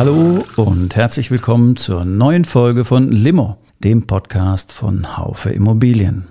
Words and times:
Hallo 0.00 0.46
und 0.56 0.96
herzlich 0.96 1.30
willkommen 1.30 1.76
zur 1.76 2.06
neuen 2.06 2.46
Folge 2.46 2.86
von 2.86 3.12
Limo, 3.12 3.58
dem 3.80 4.06
Podcast 4.06 4.72
von 4.72 5.18
Haufe 5.18 5.50
Immobilien. 5.50 6.26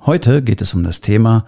Heute 0.00 0.42
geht 0.42 0.60
es 0.60 0.74
um 0.74 0.82
das 0.82 1.00
Thema 1.00 1.46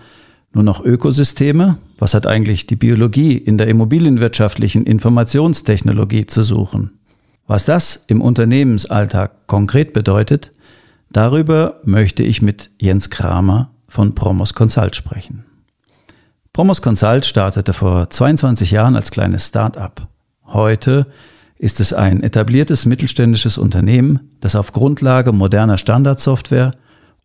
nur 0.52 0.62
noch 0.62 0.84
Ökosysteme. 0.84 1.78
Was 1.98 2.14
hat 2.14 2.28
eigentlich 2.28 2.68
die 2.68 2.76
Biologie 2.76 3.36
in 3.36 3.58
der 3.58 3.66
immobilienwirtschaftlichen 3.66 4.86
Informationstechnologie 4.86 6.26
zu 6.26 6.44
suchen? 6.44 7.00
Was 7.48 7.64
das 7.64 8.04
im 8.06 8.20
Unternehmensalltag 8.20 9.48
konkret 9.48 9.92
bedeutet, 9.92 10.52
darüber 11.10 11.80
möchte 11.82 12.22
ich 12.22 12.40
mit 12.40 12.70
Jens 12.78 13.10
Kramer 13.10 13.72
von 13.88 14.14
Promos 14.14 14.54
Consult 14.54 14.94
sprechen. 14.94 15.44
Promos 16.52 16.82
Consult 16.82 17.26
startete 17.26 17.72
vor 17.72 18.10
22 18.10 18.70
Jahren 18.70 18.94
als 18.94 19.10
kleines 19.10 19.48
Start-up. 19.48 20.06
Heute 20.46 21.08
ist 21.62 21.78
es 21.78 21.92
ein 21.92 22.24
etabliertes 22.24 22.86
mittelständisches 22.86 23.56
Unternehmen, 23.56 24.18
das 24.40 24.56
auf 24.56 24.72
Grundlage 24.72 25.32
moderner 25.32 25.78
Standardsoftware 25.78 26.72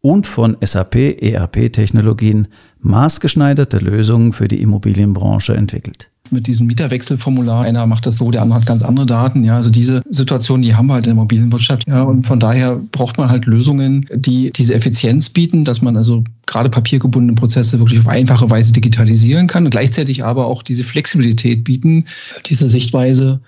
und 0.02 0.28
von 0.28 0.56
SAP 0.64 0.96
ERP-Technologien 1.24 2.48
maßgeschneiderte 2.80 3.80
Lösungen 3.80 4.34
für 4.34 4.48
die 4.48 4.62
Immobilienbranche 4.62 5.56
entwickelt 5.56 6.10
mit 6.30 6.46
diesem 6.46 6.68
Mieterwechselformular. 6.68 7.64
Einer 7.64 7.86
macht 7.86 8.06
das 8.06 8.18
so, 8.18 8.32
der 8.32 8.42
andere 8.42 8.60
hat 8.60 8.66
ganz 8.66 8.84
andere 8.84 9.06
Daten. 9.06 9.46
Ja, 9.46 9.56
also 9.56 9.70
diese 9.70 10.04
Situation, 10.10 10.62
die 10.62 10.76
haben 10.76 10.88
wir 10.88 10.96
halt 10.96 11.06
in 11.06 11.12
der 11.12 11.14
Immobilienwirtschaft. 11.14 11.88
Ja, 11.88 12.04
und 12.04 12.28
von 12.28 12.40
daher 12.40 12.82
braucht 12.92 13.18
man 13.18 13.30
halt 13.30 13.46
Lösungen, 13.46 14.06
die 14.14 14.52
diese 14.52 14.74
Effizienz 14.74 15.30
bieten, 15.30 15.64
dass 15.64 15.82
man 15.82 15.96
also 15.96 16.26
gerade 16.46 16.70
papiergebundene 16.70 17.36
Prozesse 17.36 17.80
wirklich 17.80 18.00
auf 18.00 18.10
einfache 18.10 18.50
Weise 18.50 18.74
digitalisieren 18.74 19.48
kann 19.48 19.64
und 19.64 19.72
gleichzeitig 19.72 20.26
aber 20.26 20.48
auch 20.48 20.64
diese 20.64 20.84
Flexibilität 20.84 21.64
bieten. 21.64 22.06
Diese 22.46 22.68
Sichtweise 22.68 23.40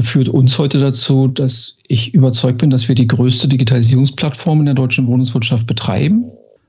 führt 0.00 0.28
uns 0.28 0.58
heute 0.58 0.80
dazu, 0.80 1.28
dass 1.28 1.76
ich 1.86 2.14
überzeugt 2.14 2.58
bin, 2.58 2.70
dass 2.70 2.88
wir 2.88 2.94
die 2.94 3.06
größte 3.06 3.48
Digitalisierungsplattform 3.48 4.60
in 4.60 4.66
der 4.66 4.74
deutschen 4.74 5.06
Wohnungswirtschaft 5.06 5.66
betreiben. 5.66 6.24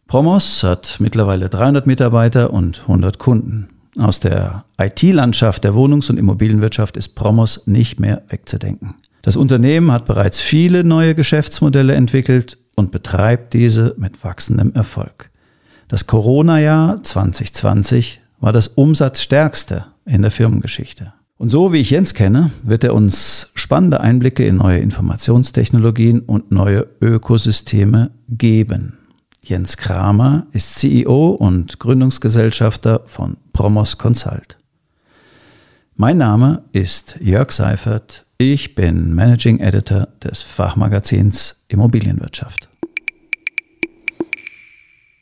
Promos 0.07 0.63
hat 0.63 0.97
mittlerweile 0.99 1.49
300 1.49 1.85
Mitarbeiter 1.85 2.51
und 2.51 2.81
100 2.81 3.19
Kunden. 3.19 3.69
Aus 3.97 4.19
der 4.19 4.63
IT-Landschaft 4.79 5.63
der 5.63 5.73
Wohnungs- 5.73 6.09
und 6.09 6.17
Immobilienwirtschaft 6.17 6.95
ist 6.95 7.15
Promos 7.15 7.67
nicht 7.67 7.99
mehr 7.99 8.23
wegzudenken. 8.29 8.95
Das 9.21 9.35
Unternehmen 9.35 9.91
hat 9.91 10.05
bereits 10.05 10.39
viele 10.39 10.83
neue 10.83 11.13
Geschäftsmodelle 11.13 11.93
entwickelt 11.93 12.57
und 12.75 12.91
betreibt 12.91 13.53
diese 13.53 13.93
mit 13.97 14.23
wachsendem 14.23 14.73
Erfolg. 14.73 15.29
Das 15.89 16.07
Corona-Jahr 16.07 17.03
2020 17.03 18.21
war 18.39 18.53
das 18.53 18.69
umsatzstärkste 18.69 19.85
in 20.05 20.21
der 20.21 20.31
Firmengeschichte. 20.31 21.13
Und 21.39 21.47
so 21.47 21.71
wie 21.71 21.77
ich 21.77 21.89
Jens 21.89 22.13
kenne, 22.13 22.51
wird 22.63 22.83
er 22.83 22.93
uns 22.93 23.49
spannende 23.55 24.01
Einblicke 24.01 24.45
in 24.45 24.57
neue 24.57 24.79
Informationstechnologien 24.79 26.19
und 26.19 26.51
neue 26.51 26.85
Ökosysteme 26.99 28.11
geben. 28.27 28.97
Jens 29.45 29.77
Kramer 29.77 30.47
ist 30.51 30.75
CEO 30.75 31.29
und 31.29 31.79
Gründungsgesellschafter 31.79 33.03
von 33.05 33.37
Promos 33.53 33.97
Consult. 33.97 34.57
Mein 35.95 36.17
Name 36.17 36.65
ist 36.73 37.15
Jörg 37.21 37.51
Seifert. 37.53 38.25
Ich 38.37 38.75
bin 38.75 39.15
Managing 39.15 39.61
Editor 39.61 40.09
des 40.21 40.41
Fachmagazins 40.41 41.55
Immobilienwirtschaft. 41.69 42.67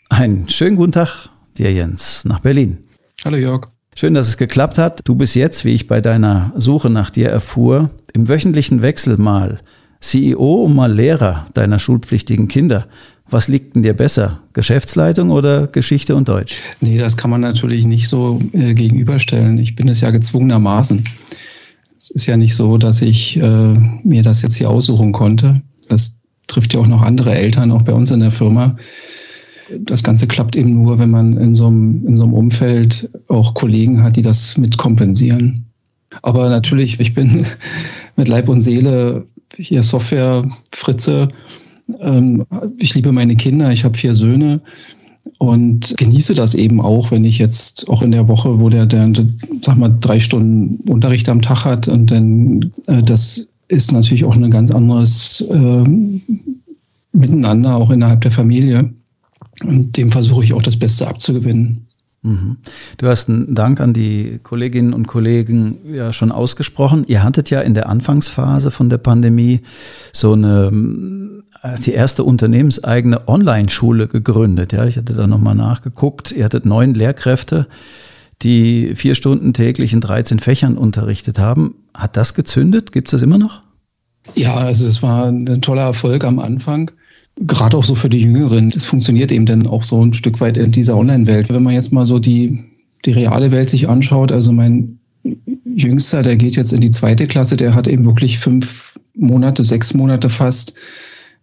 Einen 0.09 0.50
schönen 0.50 0.77
guten 0.77 0.94
Tag 0.94 1.29
dir, 1.59 1.72
Jens, 1.72 2.25
nach 2.25 2.39
Berlin. 2.39 2.79
Hallo 3.23 3.38
Jörg. 3.38 3.76
Schön, 3.99 4.13
dass 4.13 4.27
es 4.27 4.37
geklappt 4.37 4.77
hat. 4.77 4.99
Du 5.05 5.15
bist 5.15 5.33
jetzt, 5.33 5.65
wie 5.65 5.73
ich 5.73 5.87
bei 5.87 6.01
deiner 6.01 6.53
Suche 6.55 6.87
nach 6.87 7.09
dir 7.09 7.29
erfuhr, 7.29 7.89
im 8.13 8.29
wöchentlichen 8.29 8.83
Wechsel 8.83 9.17
mal 9.17 9.59
CEO 10.01 10.65
und 10.65 10.75
mal 10.75 10.93
Lehrer 10.93 11.47
deiner 11.55 11.79
schulpflichtigen 11.79 12.47
Kinder. 12.47 12.85
Was 13.27 13.47
liegt 13.47 13.75
denn 13.75 13.81
dir 13.81 13.95
besser? 13.95 14.41
Geschäftsleitung 14.53 15.31
oder 15.31 15.65
Geschichte 15.65 16.15
und 16.15 16.29
Deutsch? 16.29 16.57
Nee, 16.79 16.99
das 16.99 17.17
kann 17.17 17.31
man 17.31 17.41
natürlich 17.41 17.87
nicht 17.87 18.07
so 18.07 18.39
äh, 18.53 18.75
gegenüberstellen. 18.75 19.57
Ich 19.57 19.75
bin 19.75 19.87
es 19.87 20.01
ja 20.01 20.11
gezwungenermaßen. 20.11 21.03
Es 21.97 22.11
ist 22.11 22.27
ja 22.27 22.37
nicht 22.37 22.53
so, 22.53 22.77
dass 22.77 23.01
ich 23.01 23.37
äh, 23.37 23.73
mir 24.03 24.21
das 24.21 24.43
jetzt 24.43 24.57
hier 24.57 24.69
aussuchen 24.69 25.11
konnte. 25.11 25.63
Das 25.89 26.17
trifft 26.45 26.75
ja 26.75 26.81
auch 26.81 26.87
noch 26.87 27.01
andere 27.01 27.33
Eltern, 27.33 27.71
auch 27.71 27.81
bei 27.81 27.93
uns 27.93 28.11
in 28.11 28.19
der 28.19 28.29
Firma. 28.29 28.75
Das 29.79 30.03
Ganze 30.03 30.28
klappt 30.28 30.55
eben 30.55 30.73
nur, 30.73 31.00
wenn 31.00 31.09
man 31.09 31.38
in 31.38 31.55
so 31.55 31.67
einem, 31.67 32.05
in 32.07 32.16
so 32.16 32.23
einem 32.23 32.33
Umfeld 32.33 33.09
auch 33.28 33.53
Kollegen 33.53 34.03
hat, 34.03 34.16
die 34.16 34.22
das 34.22 34.57
mitkompensieren. 34.57 35.66
Aber 36.22 36.50
natürlich, 36.50 37.00
ich 37.00 37.13
bin 37.13 37.45
mit 38.16 38.27
Leib 38.27 38.50
und 38.50 38.61
Seele 38.61 39.25
hier 39.57 39.83
Software 39.83 40.50
Fritze 40.72 41.27
ähm, 42.01 42.45
ich 42.79 42.95
liebe 42.95 43.11
meine 43.11 43.35
Kinder, 43.35 43.72
ich 43.72 43.83
habe 43.83 43.97
vier 43.97 44.13
Söhne 44.13 44.61
und 45.39 45.95
genieße 45.97 46.33
das 46.33 46.56
eben 46.56 46.81
auch, 46.81 47.11
wenn 47.11 47.25
ich 47.25 47.38
jetzt 47.38 47.89
auch 47.89 48.01
in 48.01 48.11
der 48.11 48.27
Woche, 48.27 48.59
wo 48.59 48.69
der, 48.69 48.85
der 48.85 49.11
sag 49.61 49.77
mal, 49.77 49.95
drei 50.00 50.19
Stunden 50.19 50.89
Unterricht 50.89 51.29
am 51.29 51.41
Tag 51.41 51.66
hat 51.66 51.88
und 51.88 52.11
dann 52.11 52.72
äh, 52.88 53.03
das 53.03 53.47
ist 53.67 53.91
natürlich 53.91 54.25
auch 54.25 54.35
ein 54.35 54.51
ganz 54.51 54.72
anderes 54.72 55.41
äh, 55.41 55.83
Miteinander, 57.11 57.75
auch 57.75 57.89
innerhalb 57.89 58.22
der 58.22 58.31
Familie. 58.31 58.94
Und 59.63 59.97
dem 59.97 60.12
versuche 60.12 60.44
ich 60.44 60.53
auch 60.53 60.62
das 60.62 60.78
Beste 60.78 61.07
abzugewinnen. 61.07 61.88
Mhm. 62.22 62.57
Du 62.97 63.07
hast 63.07 63.29
einen 63.29 63.56
Dank 63.56 63.79
an 63.79 63.94
die 63.94 64.40
Kolleginnen 64.44 64.94
und 64.94 65.07
Kollegen 65.07 65.78
ja 65.94 66.13
schon 66.13 66.31
ausgesprochen. 66.31 67.06
Ihr 67.07 67.23
hattet 67.23 67.50
ja 67.50 67.62
in 67.62 67.73
der 67.73 67.90
Anfangsphase 67.90 68.72
von 68.72 68.90
der 68.90 68.97
Pandemie 68.97 69.62
so 70.13 70.34
eine 70.34 71.44
äh, 71.63 71.75
die 71.79 71.94
erste 71.94 72.23
unternehmenseigene 72.23 73.28
Online-Schule 73.28 74.07
gegründet. 74.07 74.73
Ja, 74.73 74.85
ich 74.85 74.97
hatte 74.97 75.13
da 75.13 75.28
nochmal 75.28 75.56
nachgeguckt. 75.56 76.31
Ihr 76.31 76.45
hattet 76.45 76.66
neun 76.66 76.94
Lehrkräfte, 76.94 77.68
die 78.41 78.95
vier 78.95 79.16
Stunden 79.16 79.53
täglich 79.53 79.94
in 79.94 80.01
13 80.01 80.39
Fächern 80.39 80.78
unterrichtet 80.78 81.39
haben. 81.39 81.75
Hat 81.94 82.18
das 82.18 82.34
gezündet? 82.34 82.91
Gibt 82.91 83.07
es 83.07 83.12
das 83.12 83.22
immer 83.22 83.38
noch? 83.38 83.62
Ja, 84.35 84.56
also 84.56 84.85
es 84.85 85.01
war 85.01 85.28
ein 85.28 85.62
toller 85.62 85.84
Erfolg 85.84 86.24
am 86.24 86.39
Anfang. 86.39 86.91
Gerade 87.39 87.77
auch 87.77 87.83
so 87.83 87.95
für 87.95 88.09
die 88.09 88.19
Jüngeren. 88.19 88.69
Das 88.69 88.85
funktioniert 88.85 89.31
eben 89.31 89.45
dann 89.45 89.67
auch 89.67 89.83
so 89.83 90.03
ein 90.03 90.13
Stück 90.13 90.39
weit 90.41 90.57
in 90.57 90.71
dieser 90.71 90.97
Online-Welt. 90.97 91.49
Wenn 91.49 91.63
man 91.63 91.73
jetzt 91.73 91.93
mal 91.93 92.05
so 92.05 92.19
die, 92.19 92.63
die 93.05 93.11
reale 93.11 93.51
Welt 93.51 93.69
sich 93.69 93.87
anschaut, 93.87 94.31
also 94.31 94.51
mein 94.51 94.97
Jüngster, 95.75 96.23
der 96.23 96.37
geht 96.37 96.55
jetzt 96.55 96.73
in 96.73 96.81
die 96.81 96.91
zweite 96.91 97.27
Klasse, 97.27 97.57
der 97.57 97.75
hat 97.75 97.87
eben 97.87 98.05
wirklich 98.05 98.39
fünf 98.39 98.99
Monate, 99.15 99.63
sechs 99.63 99.93
Monate 99.93 100.29
fast 100.29 100.73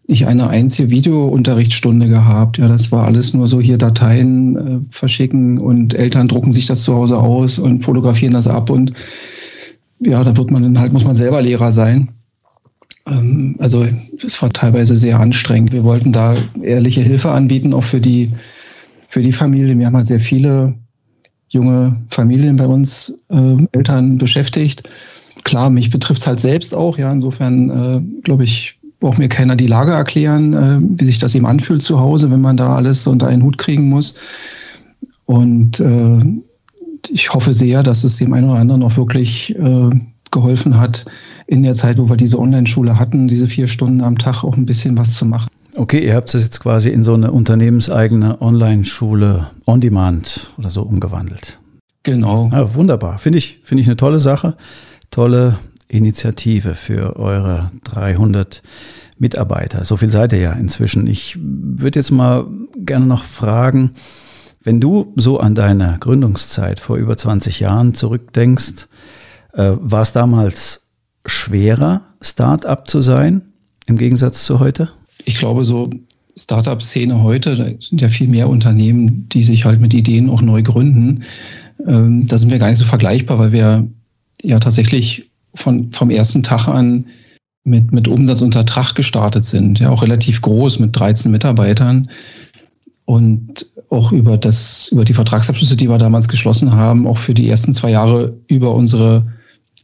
nicht 0.07 0.27
eine 0.27 0.49
einzige 0.49 0.91
Videounterrichtsstunde 0.91 2.09
gehabt. 2.09 2.59
Ja, 2.59 2.69
das 2.69 2.93
war 2.93 3.07
alles 3.07 3.33
nur 3.33 3.47
so 3.47 3.61
hier 3.61 3.79
Dateien 3.79 4.57
äh, 4.57 4.81
verschicken 4.91 5.59
und 5.59 5.95
Eltern 5.95 6.29
drucken 6.29 6.53
sich 6.53 6.67
das 6.67 6.83
zu 6.83 6.95
Hause 6.95 7.19
aus 7.19 7.59
und 7.59 7.83
fotografieren 7.83 8.35
das 8.35 8.47
ab 8.47 8.71
und 8.71 8.93
ja, 10.01 10.23
da 10.23 10.37
wird 10.37 10.51
man 10.51 10.63
dann 10.63 10.79
halt, 10.79 10.93
muss 10.93 11.05
man 11.05 11.15
selber 11.15 11.41
Lehrer 11.41 11.73
sein. 11.73 12.11
Ähm, 13.07 13.57
also 13.59 13.87
es 14.25 14.41
war 14.43 14.51
teilweise 14.51 14.97
sehr 14.97 15.19
anstrengend. 15.21 15.73
Wir 15.73 15.85
wollten 15.85 16.13
da 16.13 16.37
ehrliche 16.63 17.03
Hilfe 17.03 17.31
anbieten, 17.31 17.75
auch 17.75 17.85
für 17.85 18.01
die, 18.01 18.31
für 19.09 19.23
die 19.23 19.33
Familie. 19.33 19.79
Wir 19.79 19.87
haben 19.87 19.97
halt 19.97 20.07
sehr 20.07 20.21
viele 20.21 20.75
junge 21.49 21.97
Familien 22.11 22.57
bei 22.57 22.67
uns, 22.67 23.17
äh, 23.31 23.57
Eltern 23.73 24.19
beschäftigt. 24.19 24.89
Klar, 25.45 25.71
mich 25.71 25.91
betrifft 25.91 26.21
es 26.21 26.27
halt 26.27 26.41
selbst 26.41 26.75
auch, 26.75 26.99
ja. 26.99 27.13
Insofern 27.13 27.71
äh, 27.71 28.23
glaube 28.23 28.45
ich, 28.45 28.79
braucht 29.01 29.19
mir 29.19 29.29
keiner 29.29 29.55
die 29.55 29.67
Lage 29.67 29.93
erklären, 29.93 30.55
äh, 30.55 30.79
wie 30.81 31.05
sich 31.05 31.19
das 31.19 31.35
eben 31.35 31.47
anfühlt 31.47 31.83
zu 31.83 32.01
Hause, 32.01 32.31
wenn 32.31 32.41
man 32.41 32.57
da 32.57 32.75
alles 32.75 33.07
unter 33.07 33.27
einen 33.27 33.43
Hut 33.43 33.59
kriegen 33.59 33.89
muss. 33.89 34.17
Und 35.27 35.81
äh, 35.81 36.21
ich 37.11 37.33
hoffe 37.33 37.53
sehr, 37.53 37.83
dass 37.83 38.03
es 38.05 38.17
dem 38.17 38.33
einen 38.33 38.49
oder 38.49 38.61
anderen 38.61 38.83
auch 38.83 38.97
wirklich 38.97 39.55
äh, 39.57 39.91
geholfen 40.31 40.79
hat, 40.79 41.05
in 41.47 41.63
der 41.63 41.75
Zeit, 41.75 41.99
wo 41.99 42.09
wir 42.09 42.17
diese 42.17 42.39
Online-Schule 42.39 42.99
hatten, 42.99 43.29
diese 43.29 43.47
vier 43.47 43.69
Stunden 43.69 44.01
am 44.01 44.19
Tag 44.19 44.45
auch 44.45 44.57
ein 44.57 44.67
bisschen 44.67 44.97
was 44.97 45.15
zu 45.15 45.27
machen. 45.27 45.49
Okay, 45.77 46.05
ihr 46.07 46.15
habt 46.15 46.33
es 46.35 46.43
jetzt 46.43 46.61
quasi 46.61 46.91
in 46.91 47.03
so 47.03 47.15
eine 47.15 47.33
unternehmenseigene 47.33 48.41
Online-Schule 48.41 49.49
on 49.67 49.81
demand 49.81 50.53
oder 50.57 50.71
so 50.71 50.83
umgewandelt. 50.83 51.59
Genau. 52.05 52.49
Ja, 52.53 52.75
wunderbar. 52.75 53.19
Finde 53.19 53.39
ich, 53.39 53.61
finde 53.65 53.83
ich 53.83 53.89
eine 53.89 53.97
tolle 53.97 54.21
Sache. 54.21 54.57
Tolle 55.11 55.59
Initiative 55.89 56.75
für 56.75 57.17
eure 57.17 57.71
300 57.85 58.63
Mitarbeiter. 59.19 59.85
So 59.85 59.97
viel 59.97 60.11
seid 60.11 60.33
ihr 60.33 60.41
ja 60.41 60.53
inzwischen. 60.53 61.07
Ich 61.07 61.39
würde 61.41 61.99
jetzt 61.99 62.11
mal 62.11 62.47
gerne 62.77 63.07
noch 63.07 63.25
fragen, 63.25 63.93
wenn 64.63 64.81
du 64.81 65.13
so 65.17 65.41
an 65.41 65.55
deine 65.55 65.97
Gründungszeit 66.01 66.81
vor 66.81 66.97
über 66.97 67.17
20 67.17 67.61
Jahren 67.61 67.95
zurückdenkst, 67.95 68.89
äh, 69.53 69.73
war 69.79 70.03
es 70.03 70.13
damals 70.13 70.84
schwerer, 71.25 72.03
Start-up 72.21 72.89
zu 72.89 73.01
sein 73.01 73.43
im 73.87 73.97
Gegensatz 73.97 74.45
zu 74.45 74.61
heute? 74.61 74.91
Ich 75.25 75.37
glaube, 75.39 75.65
so 75.65 75.91
Startup-Szene 76.37 77.23
heute, 77.23 77.57
da 77.57 77.67
sind 77.79 78.01
ja 78.01 78.09
viel 78.09 78.29
mehr 78.29 78.49
Unternehmen, 78.49 79.29
die 79.29 79.45
sich 79.45 79.65
halt 79.65 79.81
mit 79.81 79.95
Ideen 79.95 80.29
auch 80.29 80.43
neu 80.43 80.63
gründen. 80.63 81.23
Ähm, 81.87 82.27
da 82.27 82.39
sind 82.39 82.51
wir 82.51 82.59
gar 82.59 82.71
nicht 82.71 82.79
so 82.79 82.85
vergleichbar, 82.85 83.39
weil 83.39 83.53
wir 83.53 83.87
ja 84.43 84.59
tatsächlich 84.59 85.31
von, 85.55 85.93
vom 85.93 86.11
ersten 86.11 86.43
Tag 86.43 86.67
an 86.67 87.07
mit, 87.65 87.93
mit 87.93 88.09
Umsatz 88.09 88.43
unter 88.43 88.67
Tracht 88.67 88.95
gestartet 88.97 89.45
sind, 89.45 89.79
ja 89.81 89.91
auch 89.91 90.03
relativ 90.03 90.43
groß 90.43 90.81
mit 90.81 90.99
13 90.99 91.31
Mitarbeitern 91.31 92.11
und 93.07 93.67
auch 93.91 94.13
über 94.13 94.37
das, 94.37 94.89
über 94.89 95.05
die 95.05 95.15
Vertragsabschlüsse, 95.15 95.77
die 95.77 95.89
wir 95.89 95.99
damals 95.99 96.29
geschlossen 96.29 96.73
haben, 96.73 97.07
auch 97.07 97.19
für 97.19 97.35
die 97.35 97.49
ersten 97.49 97.73
zwei 97.73 97.91
Jahre 97.91 98.37
über 98.49 98.75
unsere 98.75 99.27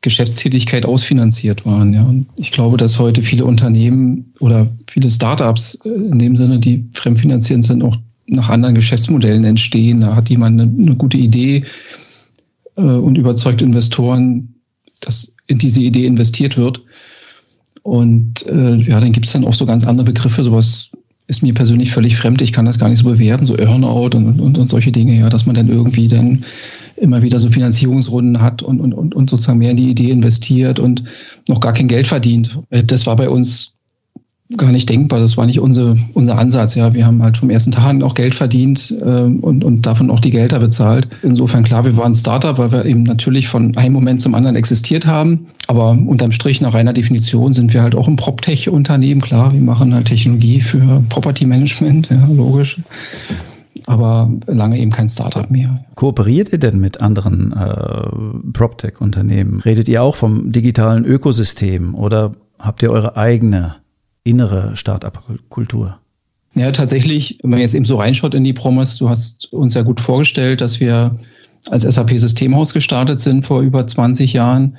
Geschäftstätigkeit 0.02 0.86
ausfinanziert 0.86 1.66
waren. 1.66 1.92
Ja. 1.92 2.02
Und 2.04 2.26
ich 2.36 2.52
glaube, 2.52 2.76
dass 2.76 2.98
heute 2.98 3.22
viele 3.22 3.44
Unternehmen 3.44 4.32
oder 4.40 4.66
viele 4.88 5.10
Startups 5.10 5.78
äh, 5.84 5.88
in 5.90 6.18
dem 6.18 6.36
Sinne, 6.36 6.58
die 6.58 6.84
fremdfinanzierend 6.94 7.64
sind, 7.64 7.82
auch 7.82 7.96
nach 8.26 8.48
anderen 8.48 8.74
Geschäftsmodellen 8.74 9.44
entstehen. 9.44 10.00
Da 10.00 10.14
hat 10.14 10.30
jemand 10.30 10.60
eine, 10.60 10.72
eine 10.72 10.96
gute 10.96 11.18
Idee 11.18 11.64
äh, 12.76 12.82
und 12.82 13.18
überzeugt 13.18 13.60
Investoren, 13.60 14.54
dass 15.00 15.32
in 15.48 15.58
diese 15.58 15.82
Idee 15.82 16.06
investiert 16.06 16.56
wird. 16.56 16.82
Und 17.82 18.46
äh, 18.46 18.76
ja, 18.76 19.00
dann 19.00 19.12
gibt 19.12 19.26
es 19.26 19.32
dann 19.32 19.44
auch 19.44 19.54
so 19.54 19.66
ganz 19.66 19.86
andere 19.86 20.04
Begriffe, 20.04 20.44
sowas 20.44 20.92
ist 21.30 21.44
mir 21.44 21.54
persönlich 21.54 21.92
völlig 21.92 22.16
fremd. 22.16 22.42
Ich 22.42 22.52
kann 22.52 22.64
das 22.64 22.80
gar 22.80 22.88
nicht 22.88 22.98
so 22.98 23.08
bewerten, 23.08 23.44
so 23.44 23.56
Earnout 23.56 24.16
und, 24.16 24.40
und, 24.40 24.58
und 24.58 24.68
solche 24.68 24.90
Dinge, 24.90 25.16
ja, 25.16 25.28
dass 25.28 25.46
man 25.46 25.54
dann 25.54 25.68
irgendwie 25.68 26.08
dann 26.08 26.40
immer 26.96 27.22
wieder 27.22 27.38
so 27.38 27.48
Finanzierungsrunden 27.48 28.42
hat 28.42 28.62
und, 28.62 28.80
und, 28.80 28.92
und, 28.92 29.14
und 29.14 29.30
sozusagen 29.30 29.58
mehr 29.58 29.70
in 29.70 29.76
die 29.76 29.90
Idee 29.90 30.10
investiert 30.10 30.80
und 30.80 31.04
noch 31.48 31.60
gar 31.60 31.72
kein 31.72 31.86
Geld 31.86 32.08
verdient. 32.08 32.58
Äh, 32.70 32.82
das 32.82 33.06
war 33.06 33.14
bei 33.14 33.30
uns 33.30 33.74
gar 34.56 34.72
nicht 34.72 34.88
denkbar. 34.88 35.20
Das 35.20 35.36
war 35.36 35.46
nicht 35.46 35.60
unser, 35.60 35.96
unser 36.14 36.38
Ansatz. 36.38 36.74
Ja, 36.74 36.92
wir 36.92 37.06
haben 37.06 37.22
halt 37.22 37.36
vom 37.36 37.50
ersten 37.50 37.72
Tag 37.72 37.84
an 37.84 38.02
auch 38.02 38.14
Geld 38.14 38.34
verdient 38.34 38.94
äh, 39.00 39.22
und, 39.22 39.64
und 39.64 39.86
davon 39.86 40.10
auch 40.10 40.20
die 40.20 40.30
Gelder 40.30 40.58
bezahlt. 40.58 41.08
Insofern 41.22 41.62
klar, 41.64 41.84
wir 41.84 41.96
waren 41.96 42.14
Startup, 42.14 42.58
weil 42.58 42.72
wir 42.72 42.84
eben 42.84 43.04
natürlich 43.04 43.48
von 43.48 43.76
einem 43.76 43.94
Moment 43.94 44.20
zum 44.20 44.34
anderen 44.34 44.56
existiert 44.56 45.06
haben. 45.06 45.46
Aber 45.68 45.90
unterm 45.90 46.32
Strich 46.32 46.60
nach 46.60 46.74
reiner 46.74 46.92
Definition 46.92 47.54
sind 47.54 47.72
wir 47.72 47.82
halt 47.82 47.94
auch 47.94 48.08
ein 48.08 48.16
PropTech-Unternehmen. 48.16 49.20
Klar, 49.20 49.52
wir 49.52 49.60
machen 49.60 49.94
halt 49.94 50.06
Technologie 50.06 50.60
für 50.60 51.02
Property 51.08 51.46
Management, 51.46 52.10
ja, 52.10 52.26
logisch. 52.26 52.80
Aber 53.86 54.30
lange 54.46 54.78
eben 54.78 54.90
kein 54.90 55.08
Startup 55.08 55.48
mehr. 55.50 55.84
Kooperiert 55.94 56.52
ihr 56.52 56.58
denn 56.58 56.80
mit 56.80 57.00
anderen 57.00 57.52
äh, 57.52 58.50
PropTech-Unternehmen? 58.52 59.60
Redet 59.60 59.88
ihr 59.88 60.02
auch 60.02 60.16
vom 60.16 60.50
digitalen 60.50 61.04
Ökosystem 61.04 61.94
oder 61.94 62.32
habt 62.58 62.82
ihr 62.82 62.90
eure 62.90 63.16
eigene 63.16 63.76
innere 64.24 64.76
Start-up-Kultur? 64.76 65.98
Ja, 66.54 66.72
tatsächlich, 66.72 67.38
wenn 67.42 67.50
man 67.50 67.60
jetzt 67.60 67.74
eben 67.74 67.84
so 67.84 67.96
reinschaut 67.96 68.34
in 68.34 68.44
die 68.44 68.52
Promise, 68.52 68.98
du 68.98 69.08
hast 69.08 69.52
uns 69.52 69.74
ja 69.74 69.82
gut 69.82 70.00
vorgestellt, 70.00 70.60
dass 70.60 70.80
wir 70.80 71.16
als 71.68 71.82
SAP-Systemhaus 71.82 72.72
gestartet 72.72 73.20
sind 73.20 73.46
vor 73.46 73.60
über 73.60 73.86
20 73.86 74.32
Jahren. 74.32 74.76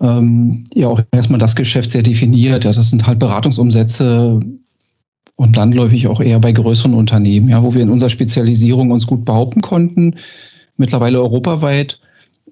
Ähm, 0.00 0.64
ja, 0.74 0.88
auch 0.88 1.00
erstmal 1.12 1.38
das 1.38 1.54
Geschäft 1.54 1.90
sehr 1.90 2.02
definiert. 2.02 2.64
Ja, 2.64 2.72
das 2.72 2.90
sind 2.90 3.06
halt 3.06 3.18
Beratungsumsätze 3.18 4.40
und 5.36 5.56
landläufig 5.56 6.08
auch 6.08 6.20
eher 6.20 6.40
bei 6.40 6.52
größeren 6.52 6.94
Unternehmen, 6.94 7.48
ja, 7.48 7.62
wo 7.62 7.74
wir 7.74 7.82
in 7.82 7.90
unserer 7.90 8.10
Spezialisierung 8.10 8.90
uns 8.90 9.06
gut 9.06 9.24
behaupten 9.24 9.60
konnten. 9.60 10.16
Mittlerweile 10.76 11.20
europaweit 11.20 12.00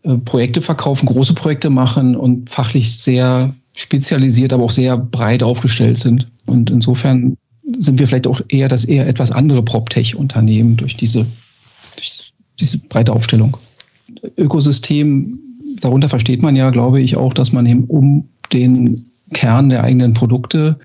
äh, 0.02 0.16
Projekte 0.16 0.62
verkaufen, 0.62 1.06
große 1.06 1.34
Projekte 1.34 1.70
machen 1.70 2.14
und 2.16 2.50
fachlich 2.50 2.98
sehr 2.98 3.54
spezialisiert, 3.76 4.52
aber 4.52 4.64
auch 4.64 4.70
sehr 4.70 4.96
breit 4.96 5.42
aufgestellt 5.42 5.98
sind. 5.98 6.28
Und 6.46 6.70
insofern 6.70 7.36
sind 7.72 7.98
wir 7.98 8.08
vielleicht 8.08 8.26
auch 8.26 8.40
eher 8.48 8.68
das 8.68 8.84
eher 8.84 9.06
etwas 9.06 9.30
andere 9.30 9.62
PropTech-Unternehmen 9.62 10.76
durch 10.76 10.96
diese, 10.96 11.26
durch 11.96 12.32
diese 12.58 12.78
breite 12.78 13.12
Aufstellung. 13.12 13.56
Ökosystem, 14.36 15.38
darunter 15.80 16.08
versteht 16.08 16.42
man 16.42 16.56
ja, 16.56 16.70
glaube 16.70 17.00
ich, 17.00 17.16
auch, 17.16 17.32
dass 17.32 17.52
man 17.52 17.66
eben 17.66 17.84
um 17.84 18.28
den 18.52 19.06
Kern 19.32 19.68
der 19.68 19.84
eigenen 19.84 20.14
Produkte 20.14 20.78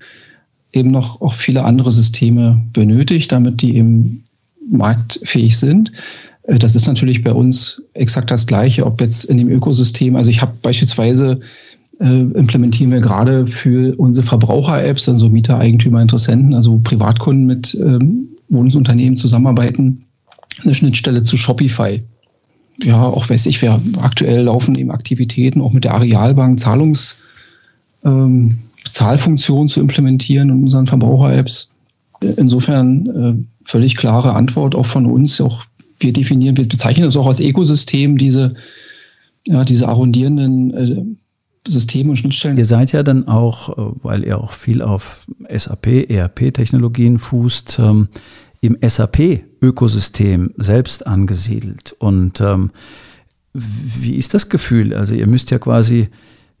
eben 0.72 0.90
noch 0.90 1.20
auch 1.20 1.34
viele 1.34 1.64
andere 1.64 1.90
Systeme 1.90 2.62
benötigt, 2.72 3.32
damit 3.32 3.62
die 3.62 3.76
eben 3.76 4.22
marktfähig 4.70 5.58
sind. 5.58 5.92
Äh, 6.44 6.58
das 6.58 6.76
ist 6.76 6.86
natürlich 6.86 7.22
bei 7.24 7.32
uns 7.32 7.82
exakt 7.94 8.30
das 8.30 8.46
Gleiche, 8.46 8.86
ob 8.86 9.00
jetzt 9.00 9.24
in 9.24 9.38
dem 9.38 9.48
Ökosystem, 9.48 10.16
also 10.16 10.30
ich 10.30 10.40
habe 10.40 10.54
beispielsweise 10.62 11.40
äh, 12.00 12.20
implementieren 12.20 12.90
wir 12.90 13.00
gerade 13.00 13.46
für 13.46 13.98
unsere 13.98 14.26
Verbraucher-Apps, 14.26 15.08
also 15.08 15.28
Mieter, 15.28 15.58
Eigentümer, 15.58 16.02
Interessenten, 16.02 16.54
also 16.54 16.78
Privatkunden 16.78 17.46
mit 17.46 17.74
ähm, 17.74 18.28
Wohnungsunternehmen 18.48 19.16
zusammenarbeiten, 19.16 20.04
eine 20.62 20.74
Schnittstelle 20.74 21.22
zu 21.22 21.36
Shopify. 21.36 22.02
Ja, 22.82 23.02
auch 23.02 23.30
weiß 23.30 23.46
ich, 23.46 23.62
wir 23.62 23.80
aktuell 24.02 24.42
laufen 24.42 24.74
eben 24.74 24.90
Aktivitäten 24.90 25.60
auch 25.60 25.72
mit 25.72 25.84
der 25.84 25.94
Arealbank 25.94 26.60
Zahlungs, 26.60 27.18
ähm, 28.04 28.58
Zahlfunktion 28.92 29.68
zu 29.68 29.80
implementieren 29.80 30.50
in 30.50 30.62
unseren 30.64 30.86
Verbraucher-Apps. 30.86 31.70
Insofern 32.36 33.06
äh, 33.06 33.34
völlig 33.64 33.96
klare 33.96 34.34
Antwort 34.34 34.74
auch 34.74 34.86
von 34.86 35.06
uns. 35.06 35.40
Auch 35.40 35.64
wir 35.98 36.12
definieren, 36.12 36.56
wir 36.56 36.68
bezeichnen 36.68 37.04
das 37.04 37.16
auch 37.16 37.26
als 37.26 37.40
Ökosystem, 37.40 38.18
diese, 38.18 38.54
ja, 39.46 39.64
diese 39.64 39.88
arrondierenden 39.88 40.74
äh, 40.74 41.02
Systeme 41.70 42.10
und 42.10 42.16
Schnittstellen. 42.16 42.58
Ihr 42.58 42.64
seid 42.64 42.92
ja 42.92 43.02
dann 43.02 43.28
auch, 43.28 43.70
äh, 43.76 43.92
weil 44.02 44.24
ihr 44.24 44.38
auch 44.38 44.52
viel 44.52 44.82
auf 44.82 45.26
SAP, 45.48 46.10
ERP-Technologien 46.10 47.18
fußt, 47.18 47.78
ähm, 47.80 48.08
im 48.60 48.76
SAP-Ökosystem 48.80 50.52
selbst 50.56 51.06
angesiedelt. 51.06 51.94
Und 51.98 52.40
ähm, 52.40 52.70
wie 53.52 54.16
ist 54.16 54.34
das 54.34 54.48
Gefühl? 54.48 54.94
Also 54.94 55.14
ihr 55.14 55.26
müsst 55.26 55.50
ja 55.50 55.58
quasi 55.58 56.08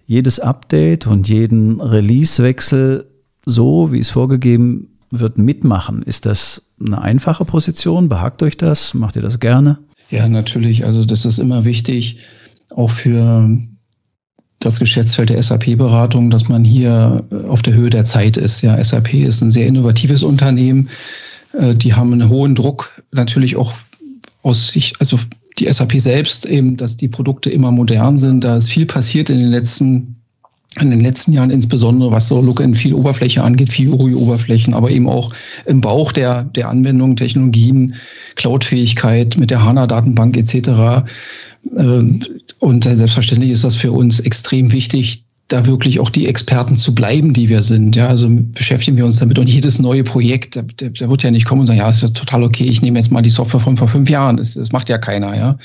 jedes 0.06 0.38
Update 0.38 1.06
und 1.06 1.28
jeden 1.28 1.80
Release-Wechsel 1.80 3.06
so, 3.44 3.92
wie 3.92 3.98
es 3.98 4.10
vorgegeben 4.10 4.98
wird, 5.10 5.38
mitmachen. 5.38 6.02
Ist 6.02 6.26
das 6.26 6.62
eine 6.84 7.00
einfache 7.00 7.44
Position? 7.44 8.08
Behagt 8.08 8.42
euch 8.42 8.56
das? 8.56 8.94
Macht 8.94 9.16
ihr 9.16 9.22
das 9.22 9.40
gerne? 9.40 9.78
Ja, 10.10 10.28
natürlich. 10.28 10.84
Also 10.84 11.04
das 11.04 11.24
ist 11.24 11.38
immer 11.38 11.64
wichtig, 11.64 12.18
auch 12.70 12.90
für 12.90 13.50
das 14.66 14.80
Geschäftsfeld 14.80 15.30
der 15.30 15.42
SAP-Beratung, 15.42 16.30
dass 16.30 16.48
man 16.48 16.64
hier 16.64 17.24
äh, 17.30 17.46
auf 17.46 17.62
der 17.62 17.74
Höhe 17.74 17.90
der 17.90 18.04
Zeit 18.04 18.36
ist. 18.36 18.62
Ja, 18.62 18.82
SAP 18.82 19.14
ist 19.14 19.40
ein 19.40 19.50
sehr 19.50 19.66
innovatives 19.66 20.22
Unternehmen. 20.22 20.88
Äh, 21.52 21.74
die 21.74 21.94
haben 21.94 22.12
einen 22.12 22.28
hohen 22.28 22.54
Druck 22.54 22.92
natürlich 23.12 23.56
auch 23.56 23.72
aus 24.42 24.68
sich, 24.68 24.94
also 25.00 25.18
die 25.58 25.72
SAP 25.72 26.00
selbst 26.00 26.46
eben, 26.46 26.76
dass 26.76 26.96
die 26.96 27.08
Produkte 27.08 27.50
immer 27.50 27.70
modern 27.70 28.16
sind. 28.16 28.44
Da 28.44 28.56
ist 28.56 28.68
viel 28.68 28.86
passiert 28.86 29.30
in 29.30 29.38
den 29.38 29.50
letzten 29.50 30.16
in 30.80 30.90
den 30.90 31.00
letzten 31.00 31.32
Jahren 31.32 31.50
insbesondere, 31.50 32.10
was 32.10 32.28
so 32.28 32.40
Look 32.40 32.60
in 32.60 32.74
viel 32.74 32.94
Oberfläche 32.94 33.42
angeht, 33.42 33.70
viel 33.70 33.90
UI-Oberflächen, 33.90 34.74
aber 34.74 34.90
eben 34.90 35.08
auch 35.08 35.32
im 35.64 35.80
Bauch 35.80 36.12
der, 36.12 36.44
der 36.44 36.68
Anwendung, 36.68 37.16
Technologien, 37.16 37.94
Cloud-Fähigkeit 38.36 39.36
mit 39.38 39.50
der 39.50 39.64
HANA-Datenbank 39.64 40.36
etc. 40.36 41.04
Ähm, 41.76 42.20
und 42.58 42.84
selbstverständlich 42.84 43.50
ist 43.50 43.64
das 43.64 43.76
für 43.76 43.92
uns 43.92 44.20
extrem 44.20 44.72
wichtig, 44.72 45.24
da 45.48 45.64
wirklich 45.64 46.00
auch 46.00 46.10
die 46.10 46.26
Experten 46.26 46.76
zu 46.76 46.94
bleiben, 46.94 47.32
die 47.32 47.48
wir 47.48 47.62
sind. 47.62 47.94
Ja, 47.94 48.08
also 48.08 48.28
beschäftigen 48.28 48.96
wir 48.96 49.04
uns 49.04 49.18
damit 49.18 49.38
und 49.38 49.48
jedes 49.48 49.78
neue 49.78 50.02
Projekt, 50.02 50.56
der, 50.56 50.90
der 50.90 51.08
wird 51.08 51.22
ja 51.22 51.30
nicht 51.30 51.46
kommen 51.46 51.60
und 51.60 51.66
sagen, 51.68 51.78
ja, 51.78 51.88
ist 51.88 52.02
ja 52.02 52.08
total 52.08 52.42
okay, 52.42 52.64
ich 52.64 52.82
nehme 52.82 52.98
jetzt 52.98 53.12
mal 53.12 53.22
die 53.22 53.30
Software 53.30 53.60
von 53.60 53.76
vor 53.76 53.88
fünf 53.88 54.10
Jahren. 54.10 54.38
Das, 54.38 54.54
das 54.54 54.72
macht 54.72 54.88
ja 54.88 54.98
keiner, 54.98 55.36
ja. 55.36 55.56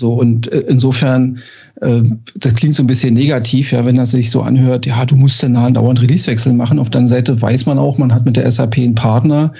So, 0.00 0.14
und 0.14 0.50
äh, 0.50 0.60
insofern, 0.60 1.38
äh, 1.82 2.02
das 2.34 2.54
klingt 2.54 2.74
so 2.74 2.82
ein 2.82 2.86
bisschen 2.86 3.12
negativ, 3.12 3.70
ja, 3.70 3.84
wenn 3.84 3.96
das 3.96 4.12
sich 4.12 4.30
so 4.30 4.40
anhört, 4.40 4.86
ja, 4.86 5.04
du 5.04 5.14
musst 5.14 5.42
dann 5.42 5.60
halt 5.60 5.76
dauernd 5.76 6.00
Releasewechsel 6.00 6.54
machen. 6.54 6.78
Auf 6.78 6.88
der 6.88 7.00
anderen 7.00 7.18
Seite 7.18 7.40
weiß 7.40 7.66
man 7.66 7.78
auch, 7.78 7.98
man 7.98 8.12
hat 8.14 8.24
mit 8.24 8.36
der 8.36 8.50
SAP 8.50 8.78
einen 8.78 8.94
Partner, 8.94 9.52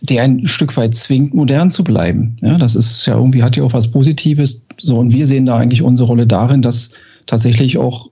der 0.00 0.22
ein 0.22 0.46
Stück 0.46 0.76
weit 0.76 0.94
zwingt, 0.94 1.34
modern 1.34 1.72
zu 1.72 1.82
bleiben. 1.82 2.36
Ja, 2.40 2.56
das 2.56 2.76
ist 2.76 3.04
ja 3.04 3.16
irgendwie, 3.16 3.42
hat 3.42 3.56
ja 3.56 3.64
auch 3.64 3.72
was 3.72 3.90
Positives. 3.90 4.62
So, 4.80 4.96
und 4.96 5.12
wir 5.12 5.26
sehen 5.26 5.44
da 5.44 5.56
eigentlich 5.56 5.82
unsere 5.82 6.06
Rolle 6.06 6.26
darin, 6.28 6.62
dass 6.62 6.92
tatsächlich 7.26 7.78
auch 7.78 8.10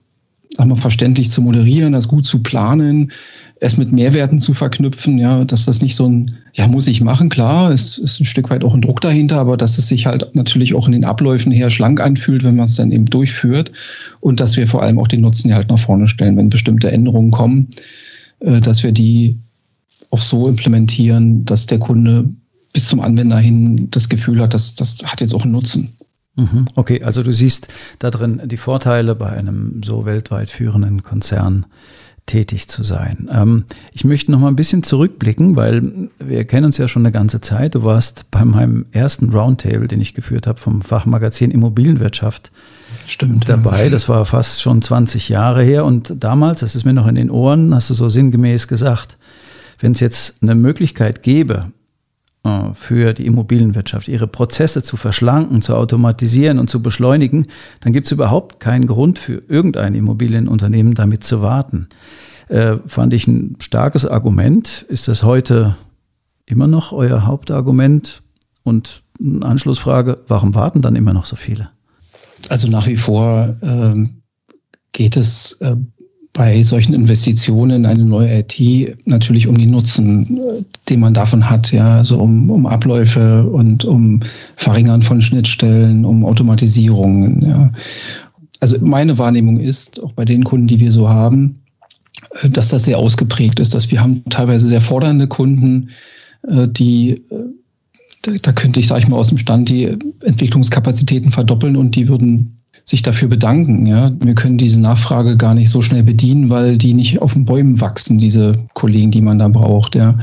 sagen 0.57 0.71
wir, 0.71 0.75
verständlich 0.75 1.29
zu 1.29 1.41
moderieren, 1.41 1.93
das 1.93 2.07
gut 2.07 2.25
zu 2.25 2.41
planen, 2.41 3.11
es 3.59 3.77
mit 3.77 3.91
Mehrwerten 3.91 4.39
zu 4.39 4.53
verknüpfen, 4.53 5.19
ja, 5.19 5.45
dass 5.45 5.65
das 5.65 5.81
nicht 5.81 5.95
so 5.95 6.09
ein, 6.09 6.35
ja, 6.53 6.67
muss 6.67 6.87
ich 6.87 6.99
machen, 6.99 7.29
klar, 7.29 7.71
es 7.71 7.99
ist 7.99 8.19
ein 8.19 8.25
Stück 8.25 8.49
weit 8.49 8.63
auch 8.63 8.73
ein 8.73 8.81
Druck 8.81 8.99
dahinter, 9.01 9.37
aber 9.39 9.55
dass 9.55 9.77
es 9.77 9.87
sich 9.87 10.07
halt 10.07 10.35
natürlich 10.35 10.75
auch 10.75 10.87
in 10.87 10.93
den 10.93 11.05
Abläufen 11.05 11.51
her 11.51 11.69
schlank 11.69 12.01
anfühlt, 12.01 12.43
wenn 12.43 12.55
man 12.55 12.65
es 12.65 12.75
dann 12.75 12.91
eben 12.91 13.05
durchführt 13.05 13.71
und 14.19 14.39
dass 14.39 14.57
wir 14.57 14.67
vor 14.67 14.81
allem 14.81 14.97
auch 14.97 15.07
den 15.07 15.21
Nutzen 15.21 15.53
halt 15.53 15.69
nach 15.69 15.79
vorne 15.79 16.07
stellen, 16.07 16.37
wenn 16.37 16.49
bestimmte 16.49 16.91
Änderungen 16.91 17.31
kommen, 17.31 17.67
äh, 18.39 18.59
dass 18.59 18.83
wir 18.83 18.91
die 18.91 19.37
auch 20.09 20.21
so 20.21 20.47
implementieren, 20.47 21.45
dass 21.45 21.67
der 21.67 21.79
Kunde 21.79 22.29
bis 22.73 22.87
zum 22.87 22.99
Anwender 22.99 23.37
hin 23.37 23.89
das 23.91 24.09
Gefühl 24.09 24.41
hat, 24.41 24.55
dass 24.55 24.73
das 24.73 25.03
hat 25.05 25.21
jetzt 25.21 25.35
auch 25.35 25.43
einen 25.43 25.51
Nutzen. 25.51 25.93
Mhm. 26.37 26.65
Okay, 26.75 27.03
also 27.03 27.23
du 27.23 27.33
siehst 27.33 27.67
da 27.99 28.09
drin 28.09 28.41
die 28.45 28.57
Vorteile 28.57 29.15
bei 29.15 29.29
einem 29.29 29.81
so 29.83 30.05
weltweit 30.05 30.49
führenden 30.49 31.03
Konzern 31.03 31.65
tätig 32.27 32.67
zu 32.67 32.83
sein. 32.83 33.29
Ähm, 33.33 33.65
ich 33.93 34.03
möchte 34.03 34.31
noch 34.31 34.39
mal 34.39 34.49
ein 34.49 34.55
bisschen 34.55 34.83
zurückblicken, 34.83 35.55
weil 35.55 36.09
wir 36.19 36.45
kennen 36.45 36.65
uns 36.65 36.77
ja 36.77 36.87
schon 36.87 37.01
eine 37.01 37.11
ganze 37.11 37.41
Zeit. 37.41 37.73
Du 37.73 37.83
warst 37.83 38.29
bei 38.29 38.45
meinem 38.45 38.85
ersten 38.91 39.29
Roundtable, 39.29 39.87
den 39.87 40.01
ich 40.01 40.13
geführt 40.13 40.45
habe 40.45 40.59
vom 40.59 40.81
Fachmagazin 40.81 41.51
Immobilienwirtschaft, 41.51 42.51
Stimmt, 43.07 43.49
dabei. 43.49 43.85
Ja. 43.85 43.89
Das 43.89 44.07
war 44.09 44.25
fast 44.25 44.61
schon 44.61 44.81
20 44.81 45.29
Jahre 45.29 45.63
her. 45.63 45.85
Und 45.85 46.13
damals, 46.19 46.59
das 46.59 46.75
ist 46.75 46.83
mir 46.83 46.93
noch 46.93 47.07
in 47.07 47.15
den 47.15 47.31
Ohren, 47.31 47.73
hast 47.73 47.89
du 47.89 47.93
so 47.93 48.09
sinngemäß 48.09 48.67
gesagt, 48.67 49.17
wenn 49.79 49.93
es 49.93 50.01
jetzt 50.01 50.43
eine 50.43 50.55
Möglichkeit 50.55 51.23
gäbe, 51.23 51.71
für 52.73 53.13
die 53.13 53.25
Immobilienwirtschaft, 53.25 54.07
ihre 54.07 54.27
Prozesse 54.27 54.83
zu 54.83 54.97
verschlanken, 54.97 55.61
zu 55.61 55.75
automatisieren 55.75 56.59
und 56.59 56.69
zu 56.69 56.81
beschleunigen, 56.81 57.47
dann 57.81 57.93
gibt 57.93 58.07
es 58.07 58.11
überhaupt 58.11 58.59
keinen 58.59 58.87
Grund 58.87 59.19
für 59.19 59.43
irgendein 59.47 59.95
Immobilienunternehmen 59.95 60.93
damit 60.93 61.23
zu 61.23 61.41
warten. 61.41 61.87
Äh, 62.49 62.77
fand 62.85 63.13
ich 63.13 63.27
ein 63.27 63.57
starkes 63.59 64.05
Argument. 64.05 64.85
Ist 64.87 65.07
das 65.07 65.23
heute 65.23 65.75
immer 66.45 66.67
noch 66.67 66.91
euer 66.91 67.25
Hauptargument? 67.25 68.21
Und 68.63 69.03
eine 69.19 69.45
Anschlussfrage, 69.45 70.19
warum 70.27 70.53
warten 70.53 70.81
dann 70.81 70.97
immer 70.97 71.13
noch 71.13 71.25
so 71.25 71.37
viele? 71.37 71.69
Also 72.49 72.67
nach 72.69 72.87
wie 72.87 72.97
vor 72.97 73.55
ähm, 73.61 74.21
geht 74.91 75.15
es 75.15 75.53
äh, 75.61 75.75
bei 76.37 76.61
solchen 76.61 76.93
Investitionen 76.93 77.77
in 77.77 77.85
eine 77.87 78.05
neue 78.05 78.39
IT 78.39 78.95
natürlich 79.05 79.47
um 79.47 79.57
die 79.57 79.65
Nutzen, 79.65 80.39
den 80.87 80.99
man 80.99 81.15
davon 81.15 81.49
hat, 81.49 81.71
ja, 81.71 81.97
also 81.97 82.19
um, 82.19 82.51
um 82.51 82.67
Abläufe 82.67 83.43
und 83.49 83.83
um 83.85 84.21
Verringern 84.55 85.01
von 85.01 85.19
Schnittstellen, 85.19 86.05
um 86.05 86.23
Automatisierungen, 86.23 87.41
ja. 87.41 87.71
Also 88.59 88.77
meine 88.81 89.17
Wahrnehmung 89.17 89.59
ist, 89.59 90.01
auch 90.01 90.13
bei 90.13 90.25
den 90.25 90.43
Kunden, 90.43 90.67
die 90.67 90.79
wir 90.79 90.91
so 90.91 91.09
haben, 91.09 91.59
äh, 92.41 92.49
dass 92.49 92.69
das 92.69 92.83
sehr 92.83 92.99
ausgeprägt 92.99 93.59
ist, 93.59 93.73
dass 93.73 93.91
wir 93.91 94.01
haben 94.01 94.23
teilweise 94.29 94.67
sehr 94.67 94.81
fordernde 94.81 95.27
Kunden, 95.27 95.89
äh, 96.47 96.67
die 96.67 97.23
äh, 97.31 98.39
da 98.41 98.51
könnte 98.51 98.79
ich, 98.79 98.87
sage 98.87 99.01
ich 99.01 99.07
mal, 99.07 99.17
aus 99.17 99.29
dem 99.29 99.37
Stand 99.37 99.69
die 99.69 99.97
Entwicklungskapazitäten 100.21 101.31
verdoppeln 101.31 101.77
und 101.77 101.95
die 101.95 102.07
würden 102.07 102.56
sich 102.87 103.01
dafür 103.01 103.27
bedanken. 103.27 103.85
Ja, 103.85 104.11
wir 104.21 104.33
können 104.33 104.57
diese 104.57 104.79
Nachfrage 104.79 105.35
gar 105.35 105.53
nicht 105.53 105.69
so 105.69 105.81
schnell 105.81 106.03
bedienen, 106.03 106.49
weil 106.49 106.77
die 106.77 106.93
nicht 106.93 107.21
auf 107.21 107.33
den 107.33 107.43
Bäumen 107.43 107.81
wachsen, 107.81 108.17
diese 108.17 108.53
Kollegen, 108.73 109.11
die 109.11 109.21
man 109.21 109.39
da 109.39 109.49
braucht. 109.49 109.95
Ja, 109.95 110.17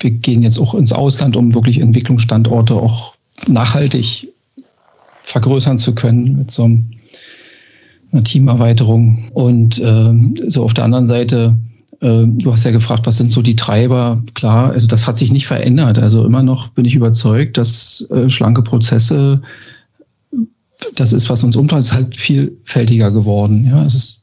wir 0.00 0.10
gehen 0.10 0.42
jetzt 0.42 0.58
auch 0.58 0.74
ins 0.74 0.92
Ausland, 0.92 1.36
um 1.36 1.54
wirklich 1.54 1.80
Entwicklungsstandorte 1.80 2.74
auch 2.74 3.14
nachhaltig 3.46 4.28
vergrößern 5.22 5.78
zu 5.78 5.94
können 5.94 6.38
mit 6.38 6.50
so 6.50 6.64
einer 8.10 8.24
Teamerweiterung. 8.24 9.30
Und 9.32 9.78
äh, 9.78 10.12
so 10.48 10.64
auf 10.64 10.74
der 10.74 10.84
anderen 10.84 11.06
Seite 11.06 11.56
äh, 12.00 12.24
Du 12.26 12.52
hast 12.52 12.64
ja 12.64 12.72
gefragt, 12.72 13.06
was 13.06 13.16
sind 13.16 13.30
so 13.30 13.42
die 13.42 13.56
Treiber? 13.56 14.22
Klar, 14.34 14.70
also 14.70 14.86
das 14.86 15.06
hat 15.06 15.16
sich 15.16 15.32
nicht 15.32 15.46
verändert. 15.46 15.98
Also 15.98 16.24
immer 16.24 16.42
noch 16.42 16.68
bin 16.68 16.84
ich 16.84 16.96
überzeugt, 16.96 17.56
dass 17.56 18.06
äh, 18.10 18.28
schlanke 18.28 18.62
Prozesse 18.62 19.40
das 20.94 21.12
ist, 21.12 21.28
was 21.30 21.44
uns 21.44 21.56
umtreibt, 21.56 21.84
ist 21.84 21.92
halt 21.92 22.16
vielfältiger 22.16 23.10
geworden. 23.10 23.66
Ja, 23.68 23.84
es 23.84 23.94
ist, 23.94 24.22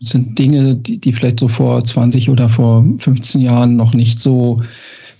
sind 0.00 0.38
Dinge, 0.38 0.76
die, 0.76 0.98
die 0.98 1.12
vielleicht 1.12 1.40
so 1.40 1.48
vor 1.48 1.84
20 1.84 2.30
oder 2.30 2.48
vor 2.48 2.84
15 2.98 3.40
Jahren 3.40 3.76
noch 3.76 3.94
nicht 3.94 4.20
so 4.20 4.62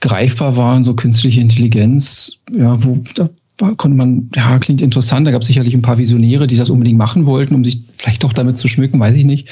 greifbar 0.00 0.56
waren, 0.56 0.84
so 0.84 0.94
künstliche 0.94 1.40
Intelligenz, 1.40 2.38
ja, 2.56 2.82
wo 2.84 3.00
da 3.16 3.28
konnte 3.76 3.96
man, 3.96 4.30
ja, 4.36 4.56
klingt 4.60 4.80
interessant, 4.80 5.26
da 5.26 5.32
gab 5.32 5.42
es 5.42 5.48
sicherlich 5.48 5.74
ein 5.74 5.82
paar 5.82 5.98
Visionäre, 5.98 6.46
die 6.46 6.56
das 6.56 6.70
unbedingt 6.70 6.96
machen 6.96 7.26
wollten, 7.26 7.56
um 7.56 7.64
sich 7.64 7.82
vielleicht 7.96 8.22
doch 8.22 8.32
damit 8.32 8.56
zu 8.56 8.68
schmücken, 8.68 9.00
weiß 9.00 9.16
ich 9.16 9.24
nicht. 9.24 9.48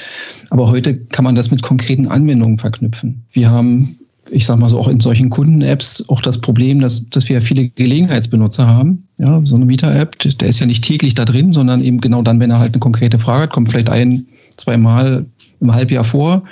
Aber 0.49 0.69
heute 0.69 0.97
kann 0.97 1.25
man 1.25 1.35
das 1.35 1.51
mit 1.51 1.61
konkreten 1.61 2.07
Anwendungen 2.07 2.57
verknüpfen. 2.57 3.25
Wir 3.33 3.51
haben 3.51 3.99
ich 4.31 4.45
sag 4.45 4.59
mal 4.59 4.67
so, 4.67 4.79
auch 4.79 4.87
in 4.87 4.99
solchen 4.99 5.29
Kunden-Apps 5.29 6.05
auch 6.09 6.21
das 6.21 6.39
Problem, 6.39 6.79
dass, 6.79 7.09
dass 7.09 7.27
wir 7.29 7.41
viele 7.41 7.69
Gelegenheitsbenutzer 7.69 8.67
haben. 8.67 9.07
Ja, 9.19 9.41
so 9.43 9.55
eine 9.55 9.65
Mieter-App, 9.65 10.17
der 10.19 10.49
ist 10.49 10.59
ja 10.59 10.65
nicht 10.65 10.83
täglich 10.83 11.15
da 11.15 11.25
drin, 11.25 11.53
sondern 11.53 11.83
eben 11.83 12.01
genau 12.01 12.21
dann, 12.21 12.39
wenn 12.39 12.51
er 12.51 12.59
halt 12.59 12.73
eine 12.73 12.79
konkrete 12.79 13.19
Frage 13.19 13.43
hat, 13.43 13.51
kommt 13.51 13.71
vielleicht 13.71 13.89
ein, 13.89 14.27
zweimal 14.57 15.25
im 15.59 15.73
Halbjahr 15.73 16.03
vor. 16.03 16.43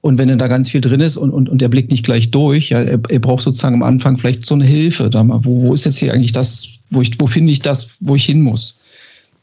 Und 0.00 0.18
wenn 0.18 0.28
er 0.28 0.36
da 0.36 0.48
ganz 0.48 0.68
viel 0.68 0.80
drin 0.80 1.00
ist 1.00 1.16
und, 1.16 1.30
und, 1.30 1.48
und 1.48 1.60
der 1.60 1.68
blickt 1.68 1.92
nicht 1.92 2.04
gleich 2.04 2.30
durch, 2.32 2.70
ja, 2.70 2.82
er, 2.82 3.00
er 3.08 3.18
braucht 3.20 3.44
sozusagen 3.44 3.76
am 3.76 3.84
Anfang 3.84 4.18
vielleicht 4.18 4.44
so 4.44 4.54
eine 4.54 4.66
Hilfe. 4.66 5.08
Da 5.08 5.22
mal, 5.22 5.44
wo, 5.44 5.62
wo 5.62 5.74
ist 5.74 5.84
jetzt 5.84 5.98
hier 5.98 6.12
eigentlich 6.12 6.32
das, 6.32 6.78
wo 6.90 7.02
wo 7.18 7.26
finde 7.28 7.52
ich 7.52 7.62
das, 7.62 7.96
wo 8.00 8.16
ich 8.16 8.24
hin 8.24 8.40
muss? 8.40 8.78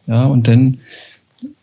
Ja, 0.08 0.25
und 0.25 0.48
dann 0.48 0.77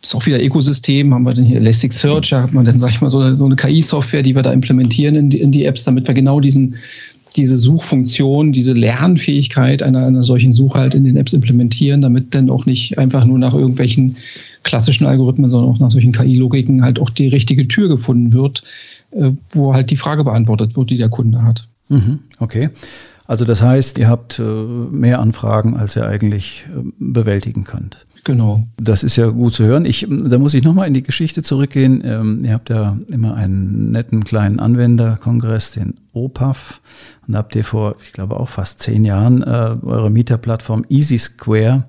ist 0.07 0.15
auch 0.15 0.27
wieder 0.27 0.43
Ökosystem, 0.43 1.13
haben 1.13 1.25
wir 1.25 1.35
dann 1.35 1.45
hier 1.45 1.59
Elasticsearch, 1.59 2.31
da 2.31 2.43
hat 2.43 2.53
man 2.53 2.65
dann, 2.65 2.79
sag 2.79 2.91
ich 2.91 3.01
mal, 3.01 3.11
so 3.11 3.21
eine, 3.21 3.37
so 3.37 3.45
eine 3.45 3.57
KI-Software, 3.57 4.23
die 4.23 4.35
wir 4.35 4.43
da 4.43 4.53
implementieren 4.53 5.15
in 5.15 5.31
die, 5.31 5.41
in 5.41 5.53
die 5.53 5.65
Apps, 5.65 5.85
damit 5.85 6.07
wir 6.07 6.15
genau 6.15 6.41
diesen, 6.41 6.77
diese 7.37 7.57
Suchfunktion, 7.57 8.53
diese 8.53 8.73
Lernfähigkeit 8.73 9.83
einer, 9.83 10.07
einer 10.07 10.23
solchen 10.23 10.53
Suche 10.53 10.79
halt 10.79 10.95
in 10.95 11.05
den 11.05 11.17
Apps 11.17 11.33
implementieren, 11.33 12.01
damit 12.01 12.35
dann 12.35 12.51
auch 12.51 12.67
nicht 12.67 12.99
einfach 12.99 13.25
nur 13.25 13.39
nach 13.39 13.55
irgendwelchen 13.55 14.17
klassischen 14.63 15.07
Algorithmen, 15.07 15.49
sondern 15.49 15.75
auch 15.75 15.79
nach 15.79 15.91
solchen 15.91 16.13
KI-Logiken 16.13 16.83
halt 16.83 16.99
auch 16.99 17.11
die 17.11 17.29
richtige 17.29 17.69
Tür 17.69 17.89
gefunden 17.89 18.33
wird, 18.33 18.63
äh, 19.13 19.31
wo 19.51 19.75
halt 19.75 19.91
die 19.91 19.97
Frage 19.97 20.25
beantwortet 20.25 20.77
wird, 20.77 20.91
die 20.91 20.97
der 20.97 21.09
Kunde 21.09 21.43
hat. 21.43 21.69
Mhm, 21.89 22.21
okay. 22.39 22.71
Also 23.27 23.45
das 23.45 23.61
heißt, 23.61 23.99
ihr 23.99 24.09
habt 24.09 24.39
äh, 24.39 24.43
mehr 24.43 25.21
Anfragen, 25.21 25.77
als 25.77 25.97
ihr 25.97 26.07
eigentlich 26.07 26.65
äh, 26.69 26.81
bewältigen 26.99 27.65
könnt. 27.65 28.06
Genau. 28.27 28.67
Das 28.77 29.05
ist 29.05 29.15
ja 29.15 29.29
gut 29.29 29.53
zu 29.53 29.65
hören. 29.65 29.85
Ich, 29.85 30.05
da 30.11 30.39
muss 30.39 30.53
ich 30.55 30.65
nochmal 30.65 30.89
in 30.89 30.95
die 30.95 31.05
Geschichte 31.05 31.45
zurückgehen. 31.45 32.03
Ähm, 32.05 32.45
ihr 32.45 32.55
habt 32.55 32.71
ja 32.71 32.99
immer 33.07 33.37
einen 33.37 33.93
netten 33.93 34.25
kleinen 34.25 34.59
Anwenderkongress, 34.59 35.71
den 35.71 35.95
OPAF. 36.13 36.81
Und 37.25 37.35
da 37.35 37.39
habt 37.39 37.55
ihr 37.55 37.63
vor, 37.63 37.95
ich 38.03 38.13
glaube 38.13 38.41
auch 38.41 38.49
fast 38.49 38.83
zehn 38.83 39.05
Jahren, 39.05 39.45
äh, 39.45 39.77
eure 39.81 40.11
Mieterplattform 40.11 40.85
Easy 40.89 41.19
Square 41.19 41.85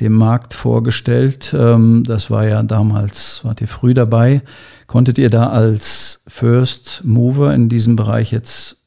dem 0.00 0.14
Markt 0.14 0.54
vorgestellt. 0.54 1.54
Ähm, 1.54 2.04
das 2.06 2.30
war 2.30 2.48
ja 2.48 2.62
damals, 2.62 3.44
wart 3.44 3.60
ihr 3.60 3.68
früh 3.68 3.92
dabei. 3.92 4.40
Konntet 4.86 5.18
ihr 5.18 5.28
da 5.28 5.50
als 5.50 6.22
First 6.26 7.02
Mover 7.04 7.52
in 7.54 7.68
diesem 7.68 7.96
Bereich 7.96 8.32
jetzt 8.32 8.78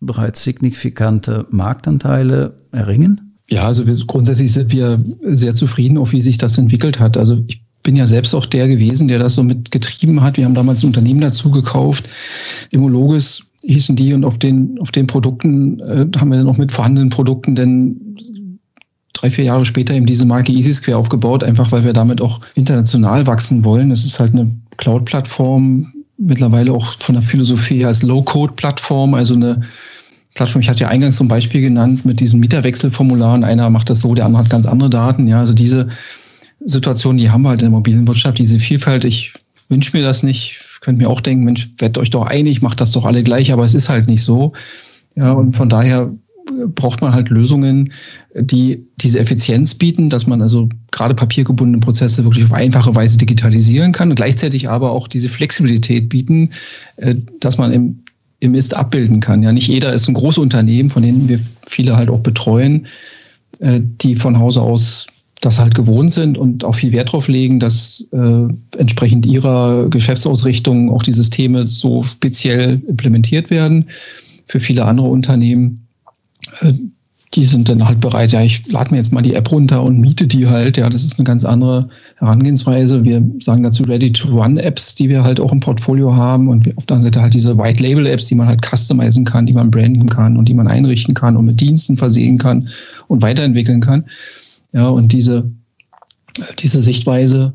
bereits 0.00 0.44
signifikante 0.44 1.44
Marktanteile 1.50 2.54
erringen? 2.72 3.27
Ja, 3.50 3.64
also 3.64 3.86
wir, 3.86 3.96
grundsätzlich 4.06 4.52
sind 4.52 4.72
wir 4.72 5.02
sehr 5.24 5.54
zufrieden, 5.54 5.98
auch 5.98 6.12
wie 6.12 6.20
sich 6.20 6.38
das 6.38 6.58
entwickelt 6.58 7.00
hat. 7.00 7.16
Also 7.16 7.42
ich 7.46 7.62
bin 7.82 7.96
ja 7.96 8.06
selbst 8.06 8.34
auch 8.34 8.44
der 8.44 8.68
gewesen, 8.68 9.08
der 9.08 9.18
das 9.18 9.34
so 9.34 9.42
mitgetrieben 9.42 10.20
hat. 10.20 10.36
Wir 10.36 10.44
haben 10.44 10.54
damals 10.54 10.82
ein 10.82 10.88
Unternehmen 10.88 11.20
dazu 11.20 11.50
gekauft. 11.50 12.08
Immologis 12.70 13.42
hießen 13.62 13.96
die 13.96 14.12
und 14.12 14.24
auf 14.24 14.38
den, 14.38 14.78
auf 14.80 14.90
den 14.90 15.06
Produkten 15.06 15.80
äh, 15.80 16.06
haben 16.18 16.30
wir 16.30 16.38
dann 16.38 16.48
auch 16.48 16.58
mit 16.58 16.72
vorhandenen 16.72 17.08
Produkten 17.08 17.54
denn 17.54 18.18
drei, 19.14 19.30
vier 19.30 19.44
Jahre 19.44 19.64
später 19.64 19.94
eben 19.94 20.06
diese 20.06 20.26
Marke 20.26 20.52
EasySquare 20.52 20.96
aufgebaut, 20.96 21.42
einfach 21.42 21.72
weil 21.72 21.84
wir 21.84 21.92
damit 21.92 22.20
auch 22.20 22.40
international 22.54 23.26
wachsen 23.26 23.64
wollen. 23.64 23.90
Es 23.90 24.04
ist 24.04 24.20
halt 24.20 24.32
eine 24.32 24.50
Cloud-Plattform, 24.76 25.92
mittlerweile 26.18 26.72
auch 26.72 26.92
von 26.98 27.14
der 27.14 27.22
Philosophie 27.22 27.84
als 27.84 28.02
Low-Code-Plattform, 28.02 29.14
also 29.14 29.34
eine 29.34 29.62
Plattform. 30.38 30.62
Ich 30.62 30.68
hatte 30.68 30.84
ja 30.84 30.88
eingangs 30.88 31.16
zum 31.16 31.26
Beispiel 31.26 31.60
genannt 31.60 32.04
mit 32.04 32.20
diesen 32.20 32.38
Mieterwechselformularen. 32.38 33.42
Einer 33.42 33.70
macht 33.70 33.90
das 33.90 34.00
so, 34.00 34.14
der 34.14 34.24
andere 34.24 34.44
hat 34.44 34.50
ganz 34.50 34.66
andere 34.66 34.88
Daten. 34.88 35.26
Ja, 35.26 35.40
also 35.40 35.52
diese 35.52 35.88
Situation, 36.60 37.16
die 37.16 37.28
haben 37.28 37.42
wir 37.42 37.48
halt 37.48 37.60
in 37.60 37.66
der 37.66 37.72
mobilen 37.72 38.06
Wirtschaft, 38.06 38.38
diese 38.38 38.60
Vielfalt. 38.60 39.04
Ich 39.04 39.34
wünsche 39.68 39.96
mir 39.96 40.04
das 40.04 40.22
nicht. 40.22 40.62
Könnt 40.80 40.98
mir 40.98 41.10
auch 41.10 41.20
denken, 41.20 41.44
Mensch, 41.44 41.72
werdet 41.78 41.98
euch 41.98 42.10
doch 42.10 42.24
einig, 42.24 42.62
macht 42.62 42.80
das 42.80 42.92
doch 42.92 43.04
alle 43.04 43.24
gleich, 43.24 43.52
aber 43.52 43.64
es 43.64 43.74
ist 43.74 43.88
halt 43.88 44.06
nicht 44.06 44.22
so. 44.22 44.52
Ja, 45.16 45.32
und 45.32 45.56
von 45.56 45.68
daher 45.68 46.12
braucht 46.68 47.00
man 47.00 47.12
halt 47.12 47.30
Lösungen, 47.30 47.92
die 48.34 48.86
diese 48.96 49.18
Effizienz 49.18 49.74
bieten, 49.74 50.08
dass 50.08 50.28
man 50.28 50.40
also 50.40 50.68
gerade 50.92 51.16
papiergebundene 51.16 51.80
Prozesse 51.80 52.22
wirklich 52.24 52.44
auf 52.44 52.52
einfache 52.52 52.94
Weise 52.94 53.18
digitalisieren 53.18 53.90
kann 53.90 54.10
und 54.10 54.14
gleichzeitig 54.14 54.68
aber 54.68 54.92
auch 54.92 55.08
diese 55.08 55.28
Flexibilität 55.28 56.08
bieten, 56.08 56.50
äh, 56.96 57.16
dass 57.40 57.58
man 57.58 57.72
im 57.72 58.04
im 58.40 58.54
Ist 58.54 58.74
abbilden 58.74 59.20
kann. 59.20 59.42
Ja, 59.42 59.52
nicht 59.52 59.68
jeder 59.68 59.92
ist 59.92 60.08
ein 60.08 60.14
großes 60.14 60.38
Unternehmen, 60.38 60.90
von 60.90 61.02
denen 61.02 61.28
wir 61.28 61.40
viele 61.66 61.96
halt 61.96 62.10
auch 62.10 62.20
betreuen, 62.20 62.86
äh, 63.58 63.80
die 63.82 64.16
von 64.16 64.38
Hause 64.38 64.62
aus 64.62 65.06
das 65.40 65.58
halt 65.58 65.74
gewohnt 65.74 66.12
sind 66.12 66.36
und 66.36 66.64
auch 66.64 66.74
viel 66.74 66.92
Wert 66.92 67.08
darauf 67.08 67.28
legen, 67.28 67.60
dass 67.60 68.06
äh, 68.12 68.48
entsprechend 68.76 69.24
ihrer 69.24 69.88
Geschäftsausrichtung 69.88 70.90
auch 70.90 71.02
die 71.02 71.12
Systeme 71.12 71.64
so 71.64 72.02
speziell 72.02 72.82
implementiert 72.88 73.50
werden. 73.50 73.86
Für 74.46 74.58
viele 74.58 74.84
andere 74.84 75.06
Unternehmen, 75.08 75.86
äh, 76.60 76.72
die 77.34 77.44
sind 77.44 77.68
dann 77.68 77.86
halt 77.86 78.00
bereit, 78.00 78.32
ja, 78.32 78.42
ich 78.42 78.66
lade 78.72 78.90
mir 78.90 78.96
jetzt 78.96 79.12
mal 79.12 79.22
die 79.22 79.34
App 79.34 79.52
runter 79.52 79.82
und 79.82 80.00
miete 80.00 80.26
die 80.26 80.46
halt. 80.46 80.78
Ja, 80.78 80.88
das 80.88 81.04
ist 81.04 81.18
eine 81.18 81.26
ganz 81.26 81.44
andere 81.44 81.88
Herangehensweise. 82.16 83.04
Wir 83.04 83.22
sagen 83.40 83.62
dazu 83.62 83.82
Ready-to-Run-Apps, 83.82 84.94
die 84.94 85.10
wir 85.10 85.22
halt 85.22 85.38
auch 85.38 85.52
im 85.52 85.60
Portfolio 85.60 86.14
haben 86.14 86.48
und 86.48 86.74
auf 86.78 86.86
der 86.86 86.96
anderen 86.96 87.12
Seite 87.12 87.22
halt 87.22 87.34
diese 87.34 87.58
White-Label-Apps, 87.58 88.26
die 88.26 88.34
man 88.34 88.48
halt 88.48 88.64
customizen 88.64 89.26
kann, 89.26 89.44
die 89.44 89.52
man 89.52 89.70
branden 89.70 90.08
kann 90.08 90.38
und 90.38 90.48
die 90.48 90.54
man 90.54 90.68
einrichten 90.68 91.14
kann 91.14 91.36
und 91.36 91.44
mit 91.44 91.60
Diensten 91.60 91.98
versehen 91.98 92.38
kann 92.38 92.68
und 93.08 93.20
weiterentwickeln 93.20 93.80
kann. 93.80 94.04
Ja, 94.72 94.88
und 94.88 95.12
diese, 95.12 95.50
diese 96.58 96.80
Sichtweise 96.80 97.52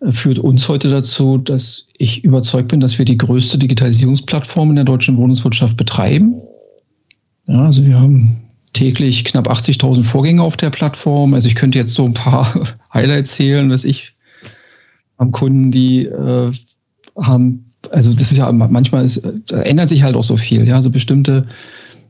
äh, 0.00 0.12
führt 0.12 0.38
uns 0.38 0.68
heute 0.68 0.90
dazu, 0.90 1.38
dass 1.38 1.86
ich 1.96 2.22
überzeugt 2.22 2.68
bin, 2.68 2.80
dass 2.80 2.98
wir 2.98 3.06
die 3.06 3.16
größte 3.16 3.56
Digitalisierungsplattform 3.56 4.70
in 4.70 4.76
der 4.76 4.84
deutschen 4.84 5.16
Wohnungswirtschaft 5.16 5.78
betreiben. 5.78 6.34
Ja, 7.46 7.64
also 7.64 7.84
wir 7.86 7.98
haben 7.98 8.36
täglich 8.76 9.24
knapp 9.24 9.48
80.000 9.50 10.02
Vorgänge 10.02 10.42
auf 10.42 10.56
der 10.56 10.70
Plattform. 10.70 11.32
Also 11.34 11.48
ich 11.48 11.54
könnte 11.54 11.78
jetzt 11.78 11.94
so 11.94 12.04
ein 12.04 12.14
paar 12.14 12.52
Highlights 12.94 13.34
zählen, 13.34 13.70
was 13.70 13.84
ich 13.84 14.12
am 15.16 15.32
Kunden, 15.32 15.70
die 15.70 16.04
äh, 16.04 16.50
haben, 17.18 17.72
also 17.90 18.12
das 18.12 18.30
ist 18.32 18.36
ja 18.36 18.52
manchmal 18.52 19.04
ist, 19.04 19.18
ändert 19.50 19.88
sich 19.88 20.02
halt 20.02 20.14
auch 20.14 20.24
so 20.24 20.36
viel. 20.36 20.68
Ja, 20.68 20.76
also 20.76 20.90
bestimmte 20.90 21.46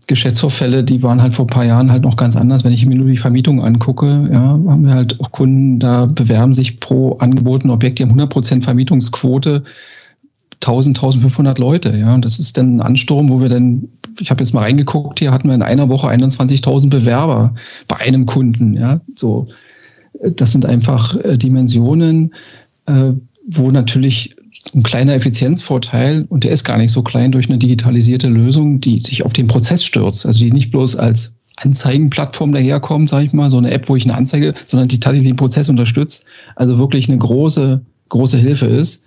Geschäftsvorfälle, 0.08 0.82
die 0.82 1.02
waren 1.02 1.22
halt 1.22 1.34
vor 1.34 1.44
ein 1.44 1.48
paar 1.48 1.64
Jahren 1.64 1.90
halt 1.90 2.02
noch 2.02 2.16
ganz 2.16 2.36
anders. 2.36 2.64
Wenn 2.64 2.72
ich 2.72 2.84
mir 2.84 2.96
nur 2.96 3.08
die 3.08 3.16
Vermietung 3.16 3.62
angucke, 3.62 4.28
ja, 4.32 4.40
haben 4.40 4.84
wir 4.84 4.94
halt 4.94 5.20
auch 5.20 5.30
Kunden, 5.30 5.78
da 5.78 6.06
bewerben 6.06 6.52
sich 6.52 6.80
pro 6.80 7.12
angebotenen 7.18 7.72
Objekt, 7.72 7.98
die 7.98 8.02
haben 8.02 8.18
100% 8.20 8.62
Vermietungsquote. 8.62 9.62
1000, 10.62 10.98
1500 10.98 11.58
Leute, 11.58 11.96
ja. 11.96 12.14
Und 12.14 12.24
das 12.24 12.38
ist 12.38 12.56
dann 12.56 12.76
ein 12.76 12.80
Ansturm, 12.80 13.28
wo 13.28 13.40
wir 13.40 13.48
dann, 13.48 13.88
ich 14.20 14.30
habe 14.30 14.42
jetzt 14.42 14.52
mal 14.52 14.62
reingeguckt, 14.62 15.18
hier 15.18 15.32
hatten 15.32 15.48
wir 15.48 15.54
in 15.54 15.62
einer 15.62 15.88
Woche 15.88 16.08
21.000 16.08 16.88
Bewerber 16.88 17.54
bei 17.88 17.96
einem 17.96 18.26
Kunden, 18.26 18.74
ja. 18.74 19.00
So, 19.16 19.48
das 20.22 20.52
sind 20.52 20.66
einfach 20.66 21.16
äh, 21.16 21.36
Dimensionen, 21.36 22.34
äh, 22.86 23.12
wo 23.48 23.70
natürlich 23.70 24.34
ein 24.74 24.82
kleiner 24.82 25.14
Effizienzvorteil, 25.14 26.26
und 26.28 26.44
der 26.44 26.50
ist 26.50 26.64
gar 26.64 26.78
nicht 26.78 26.90
so 26.90 27.02
klein 27.02 27.32
durch 27.32 27.48
eine 27.48 27.58
digitalisierte 27.58 28.28
Lösung, 28.28 28.80
die 28.80 29.00
sich 29.00 29.24
auf 29.24 29.32
den 29.32 29.46
Prozess 29.46 29.84
stürzt. 29.84 30.26
Also 30.26 30.40
die 30.40 30.50
nicht 30.50 30.70
bloß 30.70 30.96
als 30.96 31.34
Anzeigenplattform 31.56 32.52
daherkommt, 32.52 33.10
sage 33.10 33.26
ich 33.26 33.32
mal, 33.32 33.48
so 33.48 33.58
eine 33.58 33.70
App, 33.70 33.88
wo 33.88 33.96
ich 33.96 34.04
eine 34.04 34.14
Anzeige, 34.14 34.54
sondern 34.66 34.88
die 34.88 35.00
tatsächlich 35.00 35.28
den 35.28 35.36
Prozess 35.36 35.68
unterstützt. 35.68 36.24
Also 36.56 36.78
wirklich 36.78 37.08
eine 37.08 37.18
große, 37.18 37.80
große 38.08 38.38
Hilfe 38.38 38.66
ist, 38.66 39.04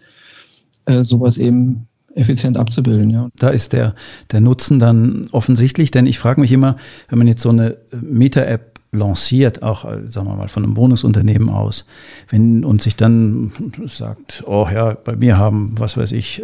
äh, 0.89 1.03
sowas 1.03 1.37
eben 1.37 1.87
effizient 2.15 2.57
abzubilden. 2.57 3.09
Ja. 3.09 3.29
Da 3.37 3.49
ist 3.49 3.73
der, 3.73 3.93
der 4.31 4.41
Nutzen 4.41 4.79
dann 4.79 5.27
offensichtlich, 5.31 5.91
denn 5.91 6.05
ich 6.05 6.19
frage 6.19 6.41
mich 6.41 6.51
immer, 6.51 6.75
wenn 7.09 7.19
man 7.19 7.27
jetzt 7.27 7.43
so 7.43 7.49
eine 7.49 7.77
Meta-App 7.91 8.79
lanciert, 8.91 9.61
auch 9.61 9.85
äh, 9.85 10.07
sagen 10.07 10.27
wir 10.27 10.35
mal 10.35 10.47
von 10.47 10.63
einem 10.63 10.75
Wohnungsunternehmen 10.75 11.49
aus, 11.49 11.85
wenn 12.29 12.65
und 12.65 12.81
sich 12.81 12.95
dann 12.95 13.51
sagt, 13.85 14.43
oh 14.47 14.67
ja, 14.73 14.95
bei 14.95 15.15
mir 15.15 15.37
haben, 15.37 15.75
was 15.77 15.95
weiß 15.95 16.11
ich, 16.13 16.41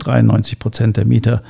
93 0.00 0.52
äh, 0.52 0.56
Prozent 0.56 0.96
der 0.96 1.06
Mieter 1.06 1.42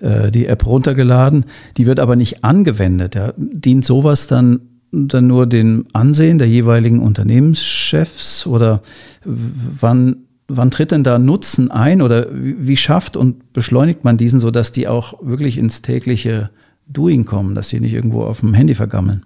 die 0.00 0.46
App 0.46 0.66
runtergeladen, 0.66 1.46
die 1.78 1.86
wird 1.86 1.98
aber 1.98 2.14
nicht 2.14 2.44
angewendet. 2.44 3.14
Ja. 3.14 3.32
Dient 3.36 3.84
sowas 3.86 4.26
dann 4.26 4.60
dann 4.90 5.26
nur 5.26 5.46
dem 5.46 5.86
Ansehen 5.92 6.38
der 6.38 6.48
jeweiligen 6.48 7.00
Unternehmenschefs 7.00 8.46
oder 8.46 8.82
wann 9.24 10.16
wann 10.48 10.70
tritt 10.70 10.90
denn 10.90 11.04
da 11.04 11.18
Nutzen 11.18 11.70
ein 11.70 12.02
oder 12.02 12.26
wie 12.32 12.76
schafft 12.76 13.16
und 13.16 13.52
beschleunigt 13.52 14.04
man 14.04 14.16
diesen, 14.16 14.40
sodass 14.40 14.72
die 14.72 14.88
auch 14.88 15.14
wirklich 15.22 15.58
ins 15.58 15.82
tägliche 15.82 16.50
Doing 16.86 17.24
kommen, 17.24 17.54
dass 17.54 17.70
sie 17.70 17.80
nicht 17.80 17.94
irgendwo 17.94 18.24
auf 18.24 18.40
dem 18.40 18.54
Handy 18.54 18.74
vergammeln. 18.74 19.24